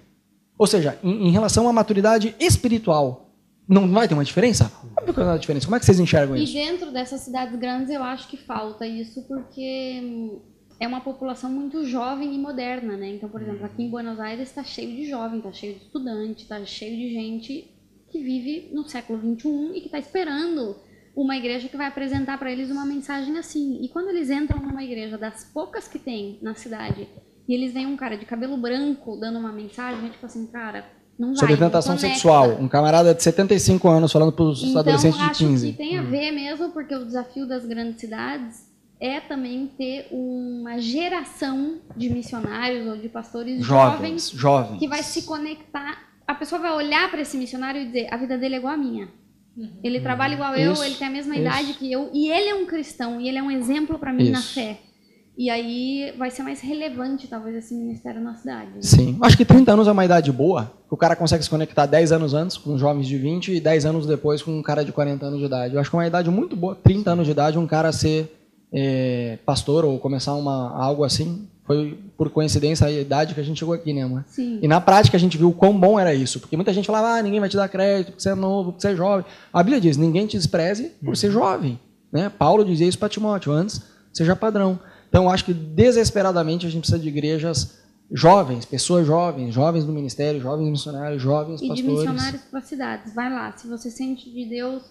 Ou 0.57 0.67
seja, 0.67 0.97
em, 1.03 1.27
em 1.27 1.31
relação 1.31 1.67
à 1.67 1.73
maturidade 1.73 2.35
espiritual, 2.39 3.29
não 3.67 3.91
vai 3.91 4.07
ter 4.07 4.13
uma 4.13 4.23
diferença? 4.23 4.71
Óbvio 4.97 5.13
que 5.13 5.19
vai 5.19 5.25
ter 5.25 5.31
uma 5.31 5.39
diferença. 5.39 5.65
Como 5.65 5.75
é 5.75 5.79
que 5.79 5.85
vocês 5.85 5.99
enxergam 5.99 6.35
E 6.37 6.43
isso? 6.43 6.53
dentro 6.53 6.91
dessas 6.91 7.21
cidades 7.21 7.57
grandes 7.59 7.89
eu 7.89 8.03
acho 8.03 8.27
que 8.27 8.37
falta 8.37 8.85
isso 8.85 9.21
porque 9.27 10.39
é 10.79 10.87
uma 10.87 11.01
população 11.01 11.49
muito 11.49 11.85
jovem 11.85 12.35
e 12.35 12.37
moderna, 12.37 12.95
né? 12.97 13.09
Então, 13.09 13.27
por 13.29 13.41
exemplo, 13.41 13.65
aqui 13.65 13.83
em 13.83 13.89
Buenos 13.89 14.19
Aires 14.19 14.49
está 14.49 14.63
cheio 14.63 14.95
de 14.95 15.09
jovem, 15.09 15.37
está 15.39 15.51
cheio 15.51 15.75
de 15.75 15.81
estudante, 15.85 16.43
está 16.43 16.63
cheio 16.65 16.95
de 16.95 17.13
gente 17.13 17.71
que 18.11 18.21
vive 18.21 18.69
no 18.73 18.87
século 18.87 19.19
XXI 19.19 19.71
e 19.77 19.79
que 19.81 19.87
está 19.87 19.99
esperando 19.99 20.75
uma 21.15 21.35
igreja 21.37 21.67
que 21.69 21.77
vai 21.77 21.87
apresentar 21.87 22.37
para 22.37 22.51
eles 22.51 22.69
uma 22.69 22.85
mensagem 22.85 23.37
assim. 23.37 23.79
E 23.81 23.87
quando 23.89 24.09
eles 24.09 24.29
entram 24.29 24.59
numa 24.61 24.83
igreja 24.83 25.17
das 25.17 25.45
poucas 25.45 25.87
que 25.87 25.97
tem 25.97 26.37
na 26.41 26.53
cidade 26.55 27.07
e 27.47 27.53
eles 27.53 27.73
veem 27.73 27.85
um 27.87 27.95
cara 27.95 28.17
de 28.17 28.25
cabelo 28.25 28.57
branco 28.57 29.17
dando 29.17 29.39
uma 29.39 29.51
mensagem, 29.51 30.07
é 30.07 30.09
tipo 30.09 30.25
assim, 30.25 30.45
cara, 30.47 30.85
não 31.17 31.29
vai. 31.29 31.37
Sobre 31.37 31.57
tentação 31.57 31.97
sexual. 31.97 32.49
Um 32.59 32.67
camarada 32.67 33.13
de 33.13 33.23
75 33.23 33.87
anos 33.87 34.11
falando 34.11 34.33
para 34.33 34.43
os 34.45 34.61
Então, 34.63 34.79
adolescentes 34.81 35.17
de 35.19 35.25
acho 35.25 35.47
15. 35.47 35.71
que 35.71 35.77
tem 35.77 35.97
a 35.97 36.01
ver 36.01 36.31
mesmo, 36.31 36.71
porque 36.71 36.93
o 36.93 37.05
desafio 37.05 37.47
das 37.47 37.65
grandes 37.65 38.01
cidades 38.01 38.65
é 38.99 39.19
também 39.21 39.67
ter 39.77 40.07
uma 40.11 40.77
geração 40.79 41.79
de 41.95 42.09
missionários 42.09 42.87
ou 42.87 42.97
de 42.97 43.07
pastores 43.09 43.61
Jovens, 43.63 44.29
jovens 44.31 44.31
jovens. 44.31 44.79
que 44.79 44.87
vai 44.87 45.03
se 45.03 45.23
conectar. 45.23 45.97
A 46.27 46.33
pessoa 46.33 46.59
vai 46.59 46.71
olhar 46.73 47.09
para 47.11 47.21
esse 47.21 47.37
missionário 47.37 47.81
e 47.81 47.85
dizer: 47.85 48.07
a 48.11 48.17
vida 48.17 48.37
dele 48.37 48.55
é 48.55 48.57
igual 48.57 48.73
a 48.73 48.77
minha. 48.77 49.07
Ele 49.83 49.99
trabalha 50.01 50.33
igual 50.33 50.53
eu, 50.55 50.73
Isso, 50.73 50.83
ele 50.83 50.95
tem 50.95 51.07
a 51.07 51.11
mesma 51.11 51.33
isso. 51.33 51.43
idade 51.43 51.73
que 51.73 51.91
eu, 51.91 52.09
e 52.13 52.29
ele 52.29 52.49
é 52.49 52.55
um 52.55 52.65
cristão, 52.65 53.21
e 53.21 53.27
ele 53.29 53.37
é 53.37 53.43
um 53.43 53.49
exemplo 53.51 53.97
para 53.97 54.11
mim 54.11 54.29
na 54.29 54.39
Isso. 54.39 54.53
fé. 54.53 54.79
E 55.37 55.49
aí 55.49 56.13
vai 56.17 56.31
ser 56.31 56.43
mais 56.43 56.61
relevante, 56.61 57.27
talvez, 57.27 57.55
esse 57.57 57.73
ministério 57.75 58.21
na 58.21 58.35
cidade. 58.35 58.69
né? 58.71 58.81
Sim. 58.81 59.17
Acho 59.21 59.35
que 59.35 59.43
30 59.43 59.73
anos 59.73 59.87
é 59.87 59.91
uma 59.91 60.05
idade 60.05 60.31
boa. 60.31 60.71
que 60.87 60.93
O 60.93 60.97
cara 60.97 61.13
consegue 61.15 61.43
se 61.43 61.49
conectar 61.49 61.85
10 61.85 62.13
anos 62.13 62.33
antes 62.33 62.55
com 62.57 62.77
jovens 62.77 63.05
de 63.05 63.17
20 63.17 63.53
e 63.53 63.59
10 63.59 63.85
anos 63.85 64.05
depois 64.05 64.41
com 64.41 64.57
um 64.57 64.61
cara 64.63 64.83
de 64.85 64.93
40 64.93 65.25
anos 65.25 65.39
de 65.39 65.45
idade. 65.45 65.73
Eu 65.73 65.81
acho 65.81 65.89
que 65.89 65.95
é 65.95 65.99
uma 65.99 66.07
idade 66.07 66.29
muito 66.31 66.55
boa. 66.55 66.73
30 66.75 67.11
anos 67.11 67.25
de 67.25 67.31
idade, 67.31 67.57
um 67.57 67.67
cara 67.67 67.91
ser 67.91 68.31
é, 68.73 69.37
pastor 69.45 69.83
ou 69.83 69.99
começar 69.99 70.33
uma, 70.35 70.71
algo 70.71 71.03
assim. 71.03 71.49
Foi 71.65 71.99
por 72.17 72.29
coincidência 72.29 72.87
a 72.87 72.91
idade 72.91 73.33
que 73.33 73.39
a 73.39 73.43
gente 73.43 73.59
chegou 73.59 73.73
aqui, 73.73 73.93
né, 73.93 74.03
amor? 74.03 74.23
Sim. 74.27 74.59
E 74.61 74.67
na 74.67 74.79
prática 74.79 75.17
a 75.17 75.19
gente 75.19 75.37
viu 75.37 75.49
o 75.49 75.53
quão 75.53 75.77
bom 75.77 75.99
era 75.99 76.13
isso. 76.13 76.39
Porque 76.39 76.55
muita 76.55 76.73
gente 76.73 76.85
falava, 76.85 77.19
ah, 77.19 77.21
ninguém 77.21 77.39
vai 77.39 77.49
te 77.49 77.57
dar 77.57 77.67
crédito, 77.67 78.07
porque 78.07 78.23
você 78.23 78.29
é 78.29 78.35
novo, 78.35 78.71
porque 78.71 78.81
você 78.81 78.93
é 78.93 78.95
jovem. 78.95 79.25
A 79.51 79.61
Bíblia 79.61 79.81
diz, 79.81 79.97
ninguém 79.97 80.25
te 80.25 80.37
despreze 80.37 80.91
por 81.03 81.17
ser 81.17 81.31
jovem. 81.31 81.79
Né? 82.11 82.29
Paulo 82.29 82.63
dizia 82.63 82.87
isso 82.87 82.97
para 82.97 83.09
Timóteo, 83.09 83.51
antes 83.51 83.81
seja 84.13 84.35
padrão. 84.35 84.79
Então 85.09 85.25
eu 85.25 85.29
acho 85.29 85.45
que 85.45 85.53
desesperadamente 85.53 86.65
a 86.65 86.69
gente 86.69 86.81
precisa 86.81 86.99
de 86.99 87.07
igrejas 87.09 87.79
jovens, 88.11 88.65
pessoas 88.65 89.05
jovens, 89.05 89.53
jovens 89.53 89.85
no 89.85 89.91
ministério, 89.91 90.39
jovens 90.39 90.69
missionários, 90.69 91.21
jovens 91.21 91.61
E 91.61 91.63
de 91.63 91.69
pastores. 91.69 91.93
missionários 91.93 92.41
para 92.43 92.61
cidades. 92.61 93.13
Vai 93.13 93.29
lá, 93.29 93.51
se 93.57 93.67
você 93.67 93.89
sente 93.89 94.31
de 94.31 94.45
Deus 94.45 94.83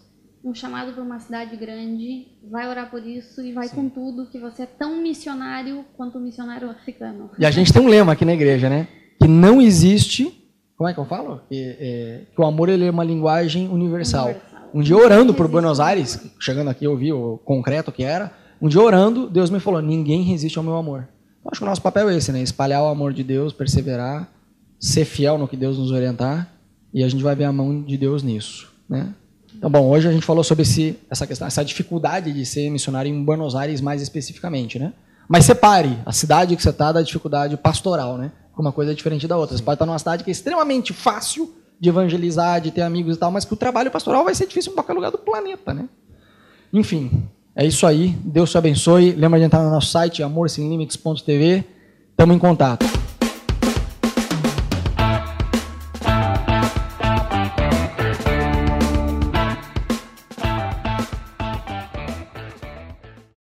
um 0.45 0.55
chamado 0.55 0.93
para 0.93 1.03
uma 1.03 1.19
cidade 1.19 1.57
grande, 1.57 2.27
vai 2.51 2.69
orar 2.69 2.91
por 2.91 3.05
isso 3.05 3.41
e 3.41 3.53
vai 3.53 3.69
com 3.71 3.89
tudo, 3.89 4.27
que 4.27 4.39
você 4.39 4.65
é 4.65 4.67
tão 4.67 5.01
missionário 5.01 5.87
quanto 5.97 6.19
o 6.19 6.21
missionário 6.21 6.71
africano. 6.71 7.31
E 7.39 7.47
a 7.47 7.51
gente 7.51 7.73
tem 7.73 7.81
um 7.81 7.89
lema 7.89 8.13
aqui 8.13 8.27
na 8.27 8.35
igreja, 8.35 8.69
né? 8.69 8.87
Que 9.19 9.27
não 9.27 9.61
existe. 9.61 10.45
Como 10.77 10.89
é 10.89 10.93
que 10.93 11.01
eu 11.01 11.07
falo? 11.07 11.41
Que, 11.49 11.77
é, 11.81 12.27
que 12.35 12.41
o 12.41 12.45
amor 12.45 12.69
ele 12.69 12.85
é 12.85 12.91
uma 12.91 13.05
linguagem 13.05 13.69
universal. 13.69 14.27
Universal. 14.27 14.71
Um 14.75 14.83
dia 14.83 14.97
orando 14.97 15.33
por 15.33 15.49
Buenos 15.49 15.81
Aires, 15.81 16.21
chegando 16.39 16.69
aqui 16.69 16.85
eu 16.85 16.95
vi 16.95 17.11
o 17.11 17.39
concreto 17.39 17.91
que 17.91 18.03
era. 18.03 18.31
Um 18.61 18.69
dia 18.69 18.83
orando, 18.83 19.31
Deus 19.31 19.49
me 19.49 19.61
falou: 19.61 19.81
ninguém 19.81 20.23
resiste 20.23 20.59
ao 20.59 20.65
meu 20.65 20.77
amor. 20.77 21.09
Então, 21.41 21.51
acho 21.51 21.61
que 21.61 21.65
o 21.65 21.69
nosso 21.69 21.81
papel 21.81 22.11
é 22.11 22.17
esse, 22.17 22.31
né? 22.33 22.43
Espalhar 22.43 22.83
o 22.83 22.89
amor 22.89 23.15
de 23.15 23.23
Deus, 23.23 23.53
perseverar, 23.53 24.31
ser 24.79 25.07
fiel 25.07 25.39
no 25.39 25.49
que 25.49 25.57
Deus 25.57 25.79
nos 25.79 25.91
orientar, 25.91 26.53
e 26.93 27.03
a 27.03 27.09
gente 27.09 27.23
vai 27.23 27.35
ver 27.35 27.45
a 27.45 27.53
mão 27.53 27.83
de 27.83 27.97
Deus 27.97 28.23
nisso, 28.23 28.71
né? 28.89 29.15
Então, 29.57 29.71
bom, 29.71 29.89
hoje 29.89 30.09
a 30.09 30.13
gente 30.13 30.27
falou 30.27 30.45
sobre 30.45 30.63
esse, 30.63 30.99
essa 31.09 31.27
questão, 31.27 31.47
essa 31.47 31.65
dificuldade 31.65 32.33
de 32.33 32.45
ser 32.45 32.69
missionário 32.71 33.11
em 33.11 33.25
Buenos 33.25 33.55
Aires 33.55 33.81
mais 33.81 34.03
especificamente, 34.03 34.79
né? 34.79 34.93
Mas 35.29 35.45
separe 35.45 35.99
a 36.05 36.13
cidade 36.13 36.55
que 36.55 36.63
você 36.63 36.71
está 36.71 36.93
da 36.93 37.03
dificuldade 37.03 37.57
pastoral, 37.57 38.19
né? 38.19 38.31
Uma 38.57 38.73
coisa 38.73 38.93
é 38.93 38.95
diferente 38.95 39.27
da 39.27 39.37
outra. 39.37 39.57
Você 39.57 39.63
pode 39.63 39.77
estar 39.77 39.87
numa 39.87 39.99
cidade 39.99 40.23
que 40.23 40.31
é 40.31 40.33
extremamente 40.33 40.93
fácil 40.93 41.53
de 41.81 41.89
evangelizar, 41.89 42.61
de 42.61 42.71
ter 42.71 42.83
amigos 42.83 43.17
e 43.17 43.19
tal, 43.19 43.31
mas 43.31 43.45
que 43.45 43.53
o 43.53 43.57
trabalho 43.57 43.91
pastoral 43.91 44.25
vai 44.25 44.35
ser 44.35 44.47
difícil 44.47 44.73
em 44.73 44.75
qualquer 44.75 44.93
lugar 44.93 45.11
do 45.11 45.19
planeta, 45.19 45.75
né? 45.75 45.89
Enfim, 46.73 47.29
é 47.55 47.67
isso 47.67 47.87
aí. 47.87 48.17
Deus 48.25 48.51
te 48.51 48.59
abençoe. 48.59 49.13
Lembra 49.13 49.39
de 49.39 49.47
entrar 49.47 49.63
no 49.63 49.71
nosso 49.71 49.89
site 49.89 50.23
amorsemlimites.tv. 50.23 51.65
Estamos 52.13 52.37
em 52.37 52.39
contato. 52.39 53.04